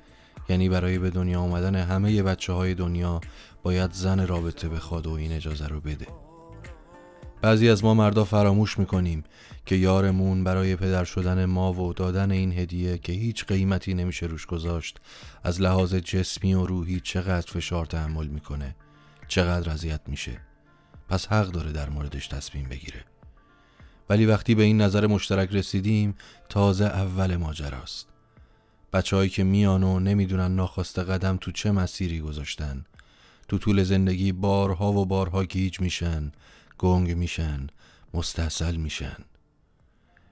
یعنی 0.50 0.70
برای 0.70 1.00
به 1.00 1.10
دنیا 1.10 1.42
آمدن 1.42 1.76
همه 1.76 2.24
بچه 2.24 2.54
های 2.54 2.74
دنیا 2.74 3.22
باید 3.64 3.92
زن 3.92 4.28
رابطه 4.28 4.70
بخواد 4.70 5.08
و 5.08 5.12
این 5.12 5.32
اجازه 5.32 5.68
رو 5.68 5.82
بده. 5.82 6.08
بعضی 7.42 7.70
از 7.70 7.84
ما 7.84 7.94
مردا 7.94 8.24
فراموش 8.24 8.80
می‌کنیم 8.80 9.24
که 9.66 9.76
یارمون 9.76 10.44
برای 10.44 10.76
پدر 10.76 11.04
شدن 11.04 11.46
ما 11.46 11.74
و 11.74 11.94
دادن 11.94 12.32
این 12.32 12.52
هدیه 12.52 12.98
که 12.98 13.14
هیچ 13.14 13.46
قیمتی 13.46 13.94
نمیشه 13.94 14.26
روش 14.26 14.46
گذاشت 14.46 14.98
از 15.44 15.62
لحاظ 15.62 15.96
جسمی 15.96 16.54
و 16.54 16.66
روحی 16.66 17.00
چقدر 17.00 17.52
فشار 17.52 17.86
تحمل 17.86 18.28
می‌کنه 18.28 18.76
چقدر 19.28 19.72
اذیت 19.72 20.02
میشه. 20.08 20.42
پس 21.10 21.28
حق 21.28 21.48
داره 21.48 21.72
در 21.72 21.90
موردش 21.90 22.28
تصمیم 22.28 22.70
بگیره. 22.70 23.04
ولی 24.10 24.26
وقتی 24.26 24.56
به 24.56 24.64
این 24.64 24.82
نظر 24.82 25.08
مشترک 25.08 25.50
رسیدیم 25.52 26.16
تازه 26.50 26.86
اول 26.86 27.36
ماجراست. 27.36 28.11
بچههایی 28.93 29.30
که 29.30 29.43
میان 29.43 29.84
و 29.84 29.99
نمی‌دونن 29.99 30.56
ناخواسته 30.56 31.04
قدم 31.04 31.38
تو 31.41 31.51
چه 31.51 31.71
مسیری 31.71 32.19
گذاشتن. 32.19 32.86
تو 33.47 33.58
طول 33.58 33.84
زندگی 33.84 34.32
بارها 34.32 34.91
و 34.91 35.06
بارها 35.06 35.43
گیج 35.43 35.82
میشن 35.82 36.32
گنگ 36.80 37.12
میشن 37.17 37.67
مستحصل 38.13 38.75
میشن. 38.75 39.17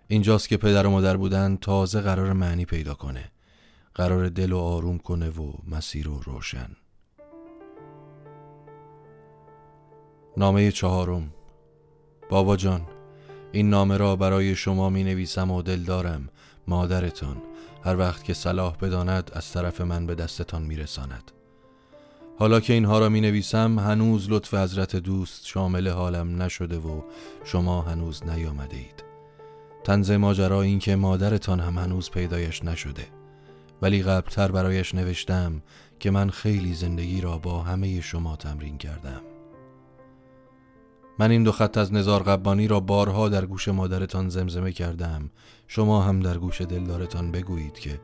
اینجاست 0.08 0.50
که 0.50 0.58
پدر 0.58 0.88
و 0.88 0.90
مادر 0.90 1.18
بودن 1.18 1.58
تازه 1.62 2.02
قرار 2.02 2.34
معنی 2.34 2.66
پیدا 2.66 2.94
کنه. 2.94 3.32
قرار 3.96 4.30
دل 4.30 4.52
و 4.52 4.58
آروم 4.58 4.98
کنه 4.98 5.30
و 5.30 5.54
مسیر 5.68 6.06
رو 6.06 6.20
روشن. 6.20 6.70
نامه 10.38 10.72
چهارم. 10.72 11.34
بابا 12.30 12.56
جان 12.56 12.88
این 13.52 13.70
نامه 13.70 13.98
را 13.98 14.16
برای 14.16 14.56
شما 14.56 14.90
می 14.90 15.04
نویسم 15.04 15.52
و 15.52 15.62
دل 15.62 15.84
دارم. 15.84 16.30
مادرتان. 16.68 17.42
هر 17.84 17.98
وقت 17.98 18.24
که 18.24 18.34
صلاح 18.34 18.76
بداند 18.76 19.32
از 19.34 19.52
طرف 19.52 19.82
من 19.82 20.06
به 20.06 20.16
دستتان 20.16 20.62
می 20.62 20.76
رساند 20.76 21.32
حالا 22.40 22.60
که 22.60 22.74
اینها 22.74 23.00
را 23.00 23.10
می 23.10 23.22
نویسم 23.22 23.80
هنوز 23.80 24.30
لطف 24.30 24.54
حضرت 24.54 24.96
دوست 24.96 25.48
شامل 25.48 25.88
حالم 25.88 26.42
نشده 26.42 26.78
و 26.78 27.02
شما 27.44 27.82
هنوز 27.82 28.24
نیامده 28.24 28.78
اید 28.78 29.10
تنز 29.84 30.12
ماجرا 30.12 30.62
این 30.62 30.80
که 30.80 30.96
مادرتان 30.96 31.60
هم 31.60 31.78
هنوز 31.78 32.10
پیدایش 32.12 32.64
نشده. 32.64 33.08
ولی 33.82 34.04
قبلتر 34.04 34.52
برایش 34.52 34.96
نوشتم 34.96 35.62
که 36.00 36.12
من 36.12 36.30
خیلی 36.30 36.74
زندگی 36.74 37.22
را 37.22 37.38
با 37.38 37.62
همه 37.62 38.02
شما 38.02 38.36
تمرین 38.36 38.78
کردم. 38.78 39.22
من 41.20 41.32
این 41.32 41.44
دو 41.44 41.52
خط 41.52 41.78
از 41.78 41.94
نزار 41.94 42.24
قبانی 42.24 42.68
را 42.68 42.80
بارها 42.80 43.30
در 43.30 43.46
گوش 43.46 43.68
مادرتان 43.68 44.30
زمزمه 44.30 44.72
کردم 44.72 45.30
شما 45.72 46.02
هم 46.02 46.20
در 46.20 46.38
گوش 46.38 46.62
دلدارتان 46.62 47.32
بگویید 47.32 47.74
که 47.74 48.02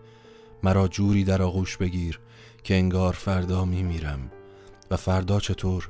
مرا 0.63 0.87
جوری 0.87 1.23
در 1.23 1.41
آغوش 1.41 1.77
بگیر 1.77 2.19
که 2.63 2.75
انگار 2.75 3.13
فردا 3.13 3.65
می 3.65 3.83
میرم 3.83 4.31
و 4.91 4.97
فردا 4.97 5.39
چطور؟ 5.39 5.89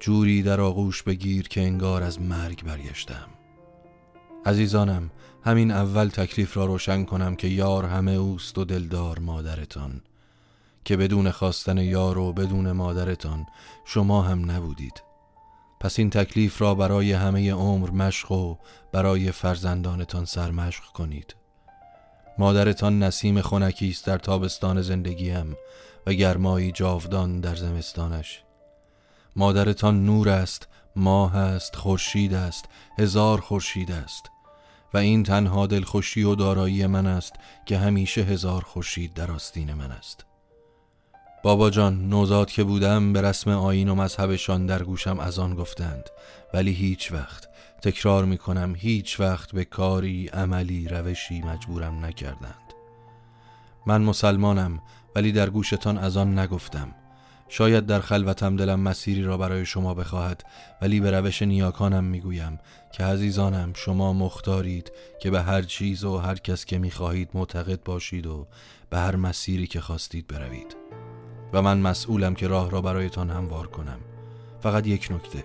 جوری 0.00 0.42
در 0.42 0.60
آغوش 0.60 1.02
بگیر 1.02 1.48
که 1.48 1.60
انگار 1.60 2.02
از 2.02 2.20
مرگ 2.20 2.64
برگشتم. 2.64 3.26
عزیزانم 4.46 5.10
همین 5.44 5.70
اول 5.70 6.08
تکلیف 6.08 6.56
را 6.56 6.64
روشن 6.64 7.04
کنم 7.04 7.36
که 7.36 7.48
یار 7.48 7.84
همه 7.84 8.12
اوست 8.12 8.58
و 8.58 8.64
دلدار 8.64 9.18
مادرتان. 9.18 10.00
که 10.84 10.96
بدون 10.96 11.30
خواستن 11.30 11.78
یار 11.78 12.18
و 12.18 12.32
بدون 12.32 12.72
مادرتان 12.72 13.46
شما 13.84 14.22
هم 14.22 14.50
نبودید. 14.50 15.05
پس 15.80 15.98
این 15.98 16.10
تکلیف 16.10 16.62
را 16.62 16.74
برای 16.74 17.12
همه 17.12 17.52
عمر 17.52 17.90
مشق 17.90 18.32
و 18.32 18.56
برای 18.92 19.32
فرزندانتان 19.32 20.24
سرمشق 20.24 20.84
کنید. 20.84 21.36
مادرتان 22.38 23.02
نسیم 23.02 23.40
خونکی 23.40 23.88
است 23.88 24.06
در 24.06 24.18
تابستان 24.18 24.82
زندگیم 24.82 25.56
و 26.06 26.12
گرمایی 26.12 26.72
جاودان 26.72 27.40
در 27.40 27.54
زمستانش. 27.54 28.42
مادرتان 29.36 30.06
نور 30.06 30.28
است 30.28 30.68
ماه 30.96 31.36
است 31.36 31.76
خورشید 31.76 32.34
است 32.34 32.64
هزار 32.98 33.40
خورشید 33.40 33.92
است 33.92 34.30
و 34.94 34.98
این 34.98 35.22
تنها 35.22 35.66
دلخوشی 35.66 36.22
و 36.22 36.34
دارایی 36.34 36.86
من 36.86 37.06
است 37.06 37.32
که 37.66 37.78
همیشه 37.78 38.20
هزار 38.20 38.62
خورشید 38.62 39.14
در 39.14 39.30
آستین 39.30 39.74
من 39.74 39.90
است. 39.90 40.24
بابا 41.46 41.70
جان 41.70 42.08
نوزاد 42.08 42.50
که 42.50 42.64
بودم 42.64 43.12
به 43.12 43.22
رسم 43.22 43.50
آین 43.50 43.88
و 43.88 43.94
مذهبشان 43.94 44.66
در 44.66 44.82
گوشم 44.82 45.18
از 45.18 45.38
آن 45.38 45.54
گفتند. 45.54 46.10
ولی 46.54 46.72
هیچ 46.72 47.12
وقت. 47.12 47.48
تکرار 47.82 48.24
می 48.24 48.38
کنم 48.38 48.74
هیچ 48.76 49.20
وقت 49.20 49.52
به 49.52 49.64
کاری 49.64 50.28
عملی 50.28 50.88
روشی 50.88 51.40
مجبورم 51.40 52.04
نکردند. 52.04 52.72
من 53.86 54.02
مسلمانم 54.02 54.80
ولی 55.16 55.32
در 55.32 55.50
گوشتان 55.50 55.98
از 55.98 56.16
آن 56.16 56.38
نگفتم. 56.38 56.94
شاید 57.48 57.86
در 57.86 58.00
خلوتم 58.00 58.56
دلم 58.56 58.80
مسیری 58.80 59.22
را 59.22 59.36
برای 59.36 59.66
شما 59.66 59.94
بخواهد 59.94 60.44
ولی 60.82 61.00
به 61.00 61.10
روش 61.10 61.42
نیاکانم 61.42 62.04
می‌گویم 62.04 62.58
که 62.92 63.04
عزیزانم 63.04 63.72
شما 63.74 64.12
مختارید 64.12 64.92
که 65.20 65.30
به 65.30 65.42
هر 65.42 65.62
چیز 65.62 66.04
و 66.04 66.18
هر 66.18 66.34
کس 66.34 66.64
که 66.64 66.78
می‌خواهید 66.78 67.30
معتقد 67.34 67.82
باشید 67.82 68.26
و 68.26 68.46
به 68.90 68.98
هر 68.98 69.16
مسیری 69.16 69.66
که 69.66 69.80
خواستید 69.80 70.26
بروید. 70.26 70.76
و 71.56 71.62
من 71.62 71.78
مسئولم 71.78 72.34
که 72.34 72.48
راه 72.48 72.70
را 72.70 72.80
برایتان 72.80 73.30
هموار 73.30 73.66
کنم. 73.66 73.98
فقط 74.60 74.86
یک 74.86 75.08
نکته. 75.10 75.44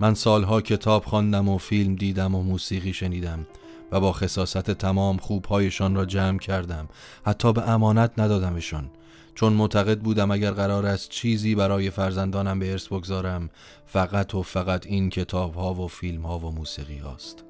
من 0.00 0.14
سالها 0.14 0.60
کتاب 0.60 1.04
خواندم 1.04 1.48
و 1.48 1.58
فیلم 1.58 1.94
دیدم 1.94 2.34
و 2.34 2.42
موسیقی 2.42 2.92
شنیدم 2.92 3.46
و 3.92 4.00
با 4.00 4.12
خصاست 4.12 4.70
تمام 4.70 5.16
خوبهایشان 5.16 5.94
را 5.94 6.04
جمع 6.04 6.38
کردم. 6.38 6.88
حتی 7.26 7.52
به 7.52 7.68
امانت 7.68 8.18
ندادمشان. 8.18 8.90
چون 9.34 9.52
معتقد 9.52 9.98
بودم 9.98 10.30
اگر 10.30 10.50
قرار 10.50 10.86
است 10.86 11.08
چیزی 11.08 11.54
برای 11.54 11.90
فرزندانم 11.90 12.58
به 12.58 12.70
ارث 12.70 12.86
بگذارم 12.86 13.50
فقط 13.86 14.34
و 14.34 14.42
فقط 14.42 14.86
این 14.86 15.10
کتاب 15.10 15.54
ها 15.54 15.74
و 15.74 15.88
فیلم 15.88 16.22
ها 16.22 16.38
و 16.38 16.52
موسیقی 16.52 16.98
هاست 16.98 17.44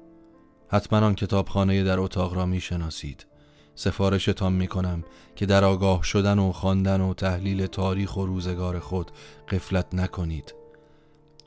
حتما 0.67 0.99
آن 0.99 1.15
کتابخانه 1.15 1.83
در 1.83 1.99
اتاق 1.99 2.33
را 2.33 2.45
می 2.45 2.61
شناسید 2.61 3.30
سفارشتان 3.81 4.53
می 4.53 4.67
کنم 4.67 5.03
که 5.35 5.45
در 5.45 5.63
آگاه 5.63 6.03
شدن 6.03 6.39
و 6.39 6.51
خواندن 6.51 7.01
و 7.01 7.13
تحلیل 7.13 7.65
تاریخ 7.65 8.17
و 8.17 8.25
روزگار 8.25 8.79
خود 8.79 9.11
قفلت 9.49 9.85
نکنید. 9.93 10.55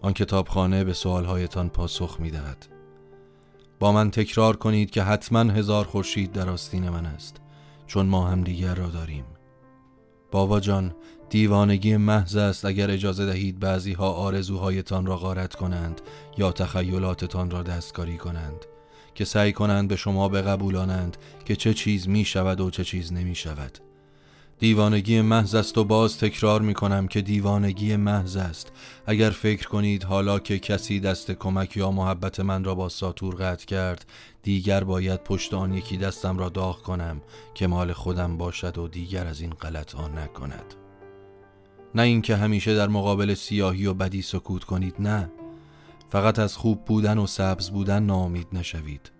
آن 0.03 0.13
کتابخانه 0.13 0.85
به 0.85 0.93
سوالهایتان 0.93 1.69
پاسخ 1.69 2.21
می 2.21 2.31
دهد 2.31 2.67
با 3.79 3.93
من 3.93 4.11
تکرار 4.11 4.57
کنید 4.57 4.91
که 4.91 5.03
حتما 5.03 5.53
هزار 5.53 5.85
خورشید 5.85 6.33
در 6.33 6.49
آستین 6.49 6.89
من 6.89 7.07
است 7.07 7.37
چون 7.87 8.07
ما 8.07 8.27
هم 8.27 8.43
دیگر 8.43 8.75
را 8.75 8.89
داریم. 8.89 9.25
بابا 10.31 10.61
جان 10.61 10.95
دیوانگی 11.31 11.97
محض 11.97 12.37
است 12.37 12.65
اگر 12.65 12.91
اجازه 12.91 13.27
دهید 13.27 13.61
بعضی 13.61 13.93
ها 13.93 14.11
آرزوهایتان 14.11 15.07
را 15.07 15.17
غارت 15.17 15.55
کنند 15.55 16.01
یا 16.39 16.53
تخیلاتتان 16.53 17.51
را 17.51 17.63
دستکاری 17.63 18.17
کنند. 18.17 18.67
که 19.15 19.25
سعی 19.25 19.53
کنند 19.53 19.89
به 19.89 19.97
شما 19.97 20.29
بقبولانند 20.29 21.17
که 21.45 21.57
چه 21.57 21.75
چیز 21.75 22.09
می 22.09 22.25
شود 22.25 22.61
و 22.61 22.71
چه 22.71 22.85
چیز 22.85 23.13
نمی 23.13 23.35
شود. 23.35 23.79
دیوانگی 24.59 25.21
محض 25.21 25.55
است 25.55 25.79
و 25.79 25.85
باز 25.85 26.19
تکرار 26.19 26.63
می 26.63 26.75
کنم 26.75 27.09
که 27.09 27.21
دیوانگی 27.21 27.97
محض 27.97 28.37
است. 28.37 28.73
اگر 29.07 29.31
فکر 29.31 29.69
کنید 29.69 30.05
حالا 30.05 30.39
که 30.39 30.59
کسی 30.59 31.01
دست 31.01 31.31
کمک 31.31 31.77
یا 31.77 31.91
محبت 31.91 32.41
من 32.41 32.65
را 32.65 32.75
با 32.75 32.89
ساتور 32.89 33.35
قطع 33.35 33.67
کرد 33.67 34.07
دیگر 34.43 34.85
باید 34.85 35.25
پشت 35.25 35.55
آن 35.55 35.75
یکی 35.75 35.97
دستم 35.97 36.39
را 36.39 36.49
داغ 36.49 36.83
کنم 36.83 37.21
که 37.55 37.67
مال 37.67 37.93
خودم 37.93 38.37
باشد 38.37 38.79
و 38.79 38.89
دیگر 38.89 39.27
از 39.27 39.41
این 39.41 39.51
غلط 39.51 39.95
آن 39.95 40.19
نکند. 40.19 40.75
نه 41.95 42.03
اینکه 42.03 42.37
همیشه 42.37 42.75
در 42.75 42.89
مقابل 42.89 43.35
سیاهی 43.35 43.87
و 43.87 43.95
بدی 43.95 44.23
سکوت 44.23 44.65
کنید 44.65 44.95
نه. 44.99 45.31
فقط 46.15 46.39
از 46.39 46.57
خوب 46.57 46.85
بودن 46.85 47.19
و 47.19 47.27
سبز 47.27 47.71
بودن 47.71 48.03
ناامید 48.03 48.47
نشوید. 48.53 49.13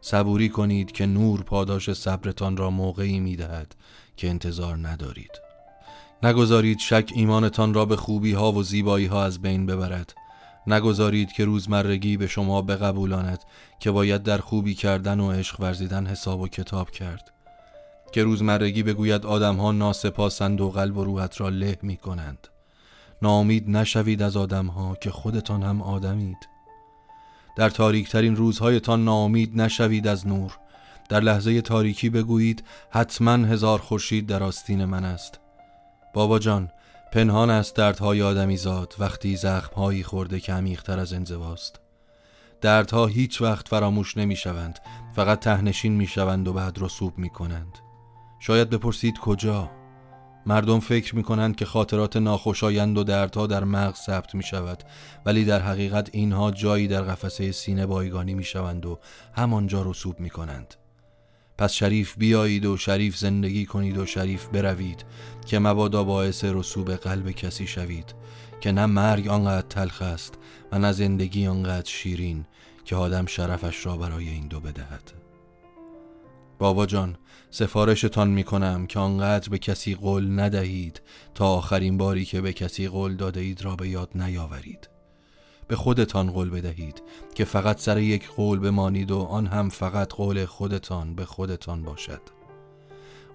صبوری 0.00 0.48
کنید 0.48 0.92
که 0.92 1.06
نور 1.06 1.42
پاداش 1.42 1.92
صبرتان 1.92 2.56
را 2.56 2.70
موقعی 2.70 3.20
می 3.20 3.36
دهد 3.36 3.74
که 4.16 4.28
انتظار 4.28 4.76
ندارید. 4.76 5.30
نگذارید 6.22 6.78
شک 6.78 7.10
ایمانتان 7.14 7.74
را 7.74 7.84
به 7.84 7.96
خوبی 7.96 8.32
ها 8.32 8.52
و 8.52 8.62
زیبایی 8.62 9.06
ها 9.06 9.24
از 9.24 9.42
بین 9.42 9.66
ببرد. 9.66 10.14
نگذارید 10.66 11.32
که 11.32 11.44
روزمرگی 11.44 12.16
به 12.16 12.26
شما 12.26 12.62
بقبولاند 12.62 13.44
که 13.80 13.90
باید 13.90 14.22
در 14.22 14.38
خوبی 14.38 14.74
کردن 14.74 15.20
و 15.20 15.32
عشق 15.32 15.60
ورزیدن 15.60 16.06
حساب 16.06 16.40
و 16.40 16.48
کتاب 16.48 16.90
کرد. 16.90 17.32
که 18.12 18.22
روزمرگی 18.22 18.82
بگوید 18.82 19.26
آدم 19.26 19.56
ها 19.56 19.72
ناسپاسند 19.72 20.60
و 20.60 20.70
قلب 20.70 20.96
و 20.96 21.04
روحت 21.04 21.40
را 21.40 21.48
له 21.48 21.78
می 21.82 21.96
کنند 21.96 22.48
ناامید 23.22 23.70
نشوید 23.70 24.22
از 24.22 24.36
آدم 24.36 24.66
ها 24.66 24.94
که 24.94 25.10
خودتان 25.10 25.62
هم 25.62 25.82
آدمید. 25.82 26.48
در 27.56 27.70
تاریکترین 27.70 28.36
روزهایتان 28.36 29.04
ناامید 29.04 29.60
نشوید 29.60 30.06
از 30.06 30.26
نور. 30.26 30.58
در 31.08 31.20
لحظه 31.20 31.60
تاریکی 31.60 32.10
بگویید 32.10 32.64
حتما 32.90 33.32
هزار 33.32 33.78
خورشید 33.78 34.26
در 34.26 34.42
آستین 34.42 34.84
من 34.84 35.04
است. 35.04 35.40
بابا 36.14 36.38
جان 36.38 36.70
پنهان 37.12 37.50
است 37.50 37.76
دردهای 37.76 38.22
آدمی 38.22 38.56
زاد 38.56 38.94
وقتی 38.98 39.36
زخمهایی 39.36 40.02
خورده 40.02 40.40
که 40.40 40.52
عمیقتر 40.52 40.98
از 40.98 41.12
انزواست. 41.12 41.80
دردها 42.60 43.06
هیچ 43.06 43.42
وقت 43.42 43.68
فراموش 43.68 44.16
نمی 44.16 44.36
شوند 44.36 44.78
فقط 45.16 45.40
تهنشین 45.40 45.92
می 45.92 46.06
شوند 46.06 46.48
و 46.48 46.52
بعد 46.52 46.78
رسوب 46.80 47.18
می 47.18 47.30
کنند 47.30 47.78
شاید 48.38 48.70
بپرسید 48.70 49.18
کجا؟ 49.18 49.77
مردم 50.48 50.80
فکر 50.80 51.16
می 51.16 51.22
کنند 51.22 51.56
که 51.56 51.64
خاطرات 51.64 52.16
ناخوشایند 52.16 52.98
و 52.98 53.04
دردها 53.04 53.46
در 53.46 53.64
مغز 53.64 53.98
ثبت 53.98 54.34
می 54.34 54.42
شود 54.42 54.82
ولی 55.26 55.44
در 55.44 55.60
حقیقت 55.60 56.08
اینها 56.12 56.50
جایی 56.50 56.88
در 56.88 57.02
قفسه 57.02 57.52
سینه 57.52 57.86
بایگانی 57.86 58.34
می 58.34 58.44
شوند 58.44 58.86
و 58.86 58.98
همانجا 59.36 59.82
رسوب 59.82 60.20
می 60.20 60.30
کنند 60.30 60.74
پس 61.58 61.72
شریف 61.72 62.14
بیایید 62.18 62.66
و 62.66 62.76
شریف 62.76 63.16
زندگی 63.16 63.66
کنید 63.66 63.98
و 63.98 64.06
شریف 64.06 64.46
بروید 64.46 65.04
که 65.46 65.58
مبادا 65.58 66.04
باعث 66.04 66.44
رسوب 66.44 66.94
قلب 66.94 67.30
کسی 67.30 67.66
شوید 67.66 68.14
که 68.60 68.72
نه 68.72 68.86
مرگ 68.86 69.28
آنقدر 69.28 69.68
تلخ 69.68 70.02
است 70.02 70.34
و 70.72 70.78
نه 70.78 70.92
زندگی 70.92 71.46
آنقدر 71.46 71.90
شیرین 71.90 72.46
که 72.84 72.96
آدم 72.96 73.26
شرفش 73.26 73.86
را 73.86 73.96
برای 73.96 74.28
این 74.28 74.48
دو 74.48 74.60
بدهد. 74.60 75.12
بابا 76.58 76.86
جان 76.86 77.16
سفارشتان 77.50 78.28
می 78.28 78.44
کنم 78.44 78.86
که 78.86 78.98
آنقدر 78.98 79.48
به 79.48 79.58
کسی 79.58 79.94
قول 79.94 80.40
ندهید 80.40 81.02
تا 81.34 81.46
آخرین 81.46 81.98
باری 81.98 82.24
که 82.24 82.40
به 82.40 82.52
کسی 82.52 82.88
قول 82.88 83.16
داده 83.16 83.40
اید 83.40 83.62
را 83.62 83.76
به 83.76 83.88
یاد 83.88 84.10
نیاورید. 84.14 84.88
به 85.68 85.76
خودتان 85.76 86.30
قول 86.30 86.50
بدهید 86.50 87.02
که 87.34 87.44
فقط 87.44 87.80
سر 87.80 87.98
یک 87.98 88.28
قول 88.28 88.58
بمانید 88.58 89.10
و 89.10 89.18
آن 89.18 89.46
هم 89.46 89.68
فقط 89.68 90.12
قول 90.12 90.44
خودتان 90.44 91.14
به 91.14 91.24
خودتان 91.24 91.82
باشد. 91.82 92.20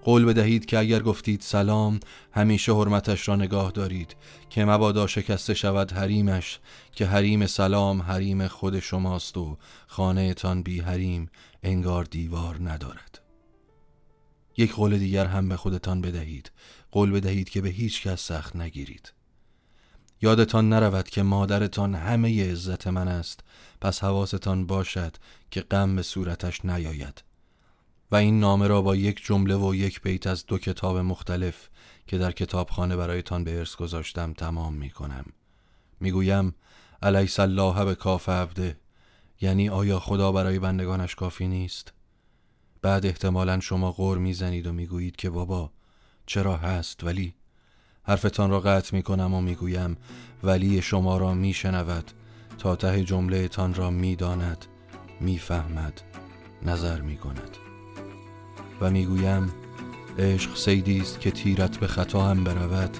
قول 0.04 0.24
بدهید 0.24 0.66
که 0.66 0.78
اگر 0.78 1.02
گفتید 1.02 1.40
سلام 1.40 2.00
همیشه 2.32 2.74
حرمتش 2.74 3.28
را 3.28 3.36
نگاه 3.36 3.70
دارید 3.70 4.16
که 4.50 4.64
مبادا 4.64 5.06
شکسته 5.06 5.54
شود 5.54 5.92
حریمش 5.92 6.60
که 6.92 7.06
حریم 7.06 7.46
سلام 7.46 8.02
حریم 8.02 8.48
خود 8.48 8.80
شماست 8.80 9.36
و 9.36 9.56
خانهتان 9.86 10.62
بی 10.62 10.80
حریم 10.80 11.30
انگار 11.62 12.04
دیوار 12.04 12.56
ندارد. 12.60 13.23
یک 14.56 14.72
قول 14.72 14.98
دیگر 14.98 15.26
هم 15.26 15.48
به 15.48 15.56
خودتان 15.56 16.00
بدهید. 16.00 16.50
قول 16.90 17.10
بدهید 17.10 17.48
که 17.48 17.60
به 17.60 17.68
هیچ 17.68 18.02
کس 18.02 18.20
سخت 18.20 18.56
نگیرید. 18.56 19.12
یادتان 20.22 20.68
نرود 20.68 21.08
که 21.08 21.22
مادرتان 21.22 21.94
همه 21.94 22.50
عزت 22.52 22.86
من 22.86 23.08
است. 23.08 23.40
پس 23.80 24.04
حواستان 24.04 24.66
باشد 24.66 25.16
که 25.50 25.60
غم 25.60 25.96
به 25.96 26.02
صورتش 26.02 26.64
نیاید. 26.64 27.24
و 28.10 28.16
این 28.16 28.40
نامه 28.40 28.66
را 28.66 28.82
با 28.82 28.96
یک 28.96 29.24
جمله 29.24 29.56
و 29.56 29.74
یک 29.74 30.02
بیت 30.02 30.26
از 30.26 30.46
دو 30.46 30.58
کتاب 30.58 30.96
مختلف 30.96 31.68
که 32.06 32.18
در 32.18 32.32
کتابخانه 32.32 32.96
برایتان 32.96 33.44
به 33.44 33.58
ارث 33.58 33.76
گذاشتم 33.76 34.32
تمام 34.32 34.74
می 34.74 34.90
کنم 34.90 35.24
می 36.00 36.12
گویم 36.12 36.54
علیس 37.02 37.40
الله 37.40 37.84
به 37.84 37.94
کاف 37.94 38.28
عبده. 38.28 38.76
یعنی 39.40 39.68
آیا 39.68 40.00
خدا 40.00 40.32
برای 40.32 40.58
بندگانش 40.58 41.14
کافی 41.14 41.48
نیست؟ 41.48 41.92
بعد 42.84 43.06
احتمالا 43.06 43.60
شما 43.60 43.92
غور 43.92 44.18
می‌زنید 44.18 44.66
و 44.66 44.72
می‌گویید 44.72 45.16
که 45.16 45.30
بابا 45.30 45.70
چرا 46.26 46.56
هست؟ 46.56 47.04
ولی 47.04 47.34
حرفتان 48.02 48.50
را 48.50 48.60
قطع 48.60 48.96
می 48.96 49.02
کنم 49.02 49.34
و 49.34 49.40
می‌گویم 49.40 49.96
ولی 50.42 50.82
شما 50.82 51.18
را 51.18 51.34
میشنود 51.34 52.10
تا 52.58 52.76
ته 52.76 53.04
جمله 53.04 53.48
تان 53.48 53.74
را 53.74 53.90
می‌داند 53.90 54.66
می‌فهمد 55.20 56.02
نظر 56.62 57.00
می 57.00 57.16
کند 57.16 57.56
و 58.80 58.90
می‌گویم 58.90 59.52
عشق 60.18 60.56
سیدی 60.56 61.00
است 61.00 61.20
که 61.20 61.30
تیرت 61.30 61.76
به 61.76 61.86
خطا 61.86 62.22
هم 62.22 62.44
برود 62.44 62.96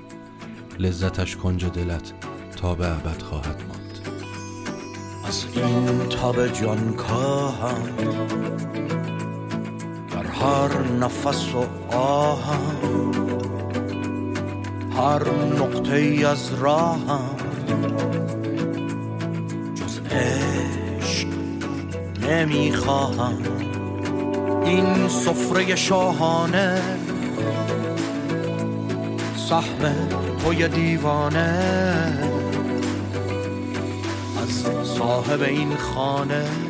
لذتش 0.78 1.36
کنج 1.36 1.64
دلت 1.64 2.12
تا 2.56 2.74
به 2.74 2.88
ابد 2.88 3.22
خواهد 3.22 3.62
ماند. 3.68 3.98
از 5.24 5.46
این 5.56 6.08
تاب 6.08 6.48
جان 6.48 6.94
کاهم 6.94 7.82
در 10.14 10.26
هر 10.26 10.82
نفس 11.00 11.54
و 11.54 11.96
آهم 11.96 13.10
هر 14.96 15.22
نقطه 15.58 15.94
ای 15.94 16.24
از 16.24 16.54
راهم 16.54 17.36
جز 19.74 20.00
عشق 20.10 21.28
نمی‌خواهم. 22.28 23.38
این 24.64 25.08
سفره 25.08 25.76
شاهانه 25.76 26.82
سهم 29.48 30.08
توی 30.44 30.68
دیوانه 30.68 31.38
از 34.42 34.64
صاحب 34.84 35.42
این 35.42 35.76
خانه. 35.76 36.63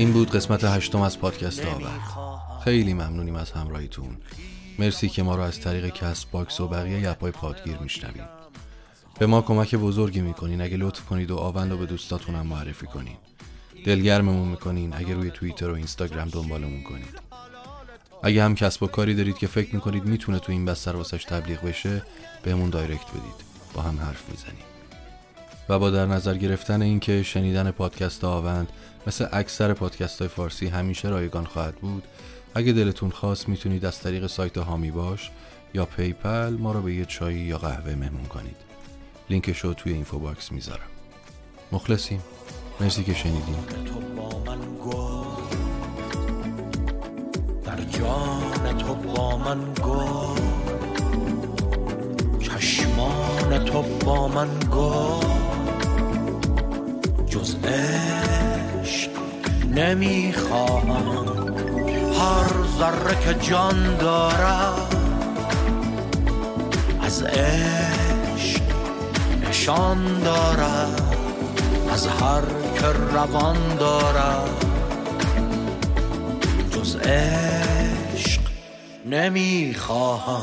این 0.00 0.12
بود 0.12 0.30
قسمت 0.30 0.64
هشتم 0.64 1.00
از 1.00 1.18
پادکست 1.18 1.66
آوند. 1.66 2.00
خیلی 2.64 2.94
ممنونیم 2.94 3.34
از 3.34 3.50
همراهیتون. 3.50 4.16
مرسی 4.78 5.08
که 5.08 5.22
ما 5.22 5.34
را 5.34 5.46
از 5.46 5.60
طریق 5.60 5.88
Castbox 5.88 6.60
و 6.60 6.68
بقیه 6.68 7.10
اپای 7.10 7.32
پادگیر 7.32 7.78
میشنوید. 7.78 8.28
به 9.18 9.26
ما 9.26 9.42
کمک 9.42 9.74
بزرگی 9.74 10.20
می‌کنین. 10.20 10.60
اگه 10.60 10.76
لطف 10.76 11.04
کنید 11.04 11.30
و 11.30 11.36
آوند 11.36 11.70
رو 11.70 11.78
به 11.78 11.86
دوستاتون 11.86 12.34
هم 12.34 12.46
معرفی 12.46 12.86
کنین. 12.86 13.16
دلگرممون 13.84 14.48
می‌کنین. 14.48 14.94
اگه 14.96 15.14
روی 15.14 15.30
توییتر 15.30 15.70
و 15.70 15.74
اینستاگرام 15.74 16.28
دنبالمون 16.28 16.82
کنید. 16.82 17.20
اگه 18.22 18.44
هم 18.44 18.54
کسب 18.54 18.82
و 18.82 18.86
کاری 18.86 19.14
دارید 19.14 19.38
که 19.38 19.46
فکر 19.46 19.74
می‌کنید 19.74 20.04
می‌تونه 20.04 20.38
تو 20.38 20.52
این 20.52 20.64
بستر 20.64 20.96
واسش 20.96 21.24
تبلیغ 21.24 21.62
بشه 21.62 22.02
بهمون 22.42 22.70
direct 22.70 23.10
بدید. 23.10 23.50
با 23.74 23.82
هم 23.82 23.98
حرف 23.98 24.28
می‌زنیم. 24.28 24.64
و 25.68 25.78
با 25.78 25.90
در 25.90 26.06
نظر 26.06 26.36
گرفتن 26.36 26.82
اینکه 26.82 27.22
شنیدن 27.22 27.70
پادکست 27.70 28.24
آوند 28.24 28.68
مثل 29.06 29.26
اکثر 29.32 29.72
پادکست 29.72 30.18
های 30.18 30.28
فارسی 30.28 30.66
همیشه 30.66 31.08
رایگان 31.08 31.44
خواهد 31.44 31.74
بود. 31.74 32.02
اگه 32.54 32.72
دلتون 32.72 33.10
خواست 33.10 33.48
می‌تونید 33.48 33.84
از 33.84 34.00
طریق 34.00 34.26
سایت 34.26 34.58
حامی 34.58 34.90
باش 34.90 35.30
یا 35.74 35.84
PayPal 35.84 36.56
ما 36.58 36.72
رو 36.72 36.82
به 36.82 36.94
یه 36.94 37.04
چایی 37.04 37.38
یا 37.38 37.58
قهوه 37.58 37.94
مهمون 37.94 38.24
کنید. 38.24 38.56
لینکش 39.30 39.58
رو 39.58 39.74
توی 39.74 39.92
info 39.92 40.18
box 40.18 40.52
می‌ذارم. 40.52 40.88
مخلصیم. 41.72 42.22
مرسی 42.80 43.04
که 43.04 43.14
شنیدین 43.14 43.64
تو 43.84 44.00
با 44.00 44.44
من 44.46 44.60
در 47.64 47.84
جان 47.84 48.78
تو 48.78 48.94
با 48.94 49.38
من 49.38 49.74
گفت. 49.74 50.42
چشمان 52.40 53.64
تو 53.64 53.82
با 53.82 54.28
من 54.28 54.48
گفت. 54.72 55.26
جز 57.26 57.56
عشق 58.90 59.10
نمی‌خواهم 59.74 61.06
هر 62.20 62.48
ذره 62.78 63.16
که 63.24 63.34
جان 63.50 63.96
دارد 63.96 64.96
از 67.02 67.22
عشق 67.22 68.62
نشان 69.48 70.20
دارد 70.24 71.16
از 71.92 72.06
هر 72.06 72.42
که 72.80 72.86
روان 73.14 73.76
دارد 73.78 74.64
جز 76.70 76.96
عشق 76.96 78.40
نمی‌خواهم 79.06 80.42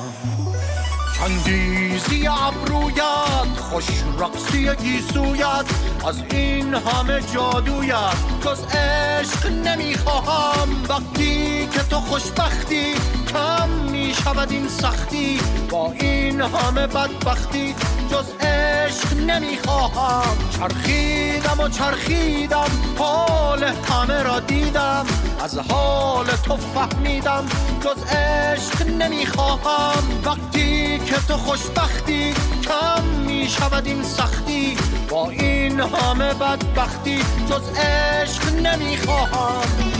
چندیزی 1.17 2.27
ابرویت 2.27 3.59
خوش 3.59 3.85
رقصی 4.19 4.75
گیسویت 4.75 5.65
از 6.07 6.23
این 6.31 6.73
همه 6.73 7.21
جادویت 7.33 8.15
جز 8.45 8.63
عشق 8.65 9.47
نمی‌خواهم. 9.47 10.69
وقتی 10.89 11.67
که 11.73 11.79
تو 11.79 11.95
خوشبختی 11.95 12.93
کم 13.33 13.69
می‌شود 13.69 14.51
این 14.51 14.67
سختی. 14.67 15.39
با 15.69 15.91
این 15.91 16.41
همه 16.41 16.87
بدبختی 16.87 17.75
جز 18.11 18.45
عشق 18.45 19.13
نمی‌خواهم. 19.13 20.37
چرخیدم 20.57 21.59
و 21.59 21.69
چرخیدم 21.69 22.67
حال 22.97 23.63
همه 23.63 24.23
را 24.23 24.39
دیدم. 24.39 25.05
از 25.43 25.57
حال 25.57 26.25
تو 26.25 26.57
فهمیدم 26.57 27.45
جز 27.81 28.03
عشق 28.03 28.87
نمی‌خواهم. 28.87 30.03
وقتی 30.25 30.86
که 30.99 31.15
تو 31.27 31.33
خوشبختی 31.37 32.33
کم 32.63 33.03
می‌شود 33.03 33.87
این 33.87 34.03
سختی. 34.03 34.77
با 35.09 35.29
این 35.29 35.79
همه 35.79 36.33
بدبختی 36.33 37.19
جز 37.49 37.69
عشق 37.77 38.53
نمی‌خواهم. 38.53 39.96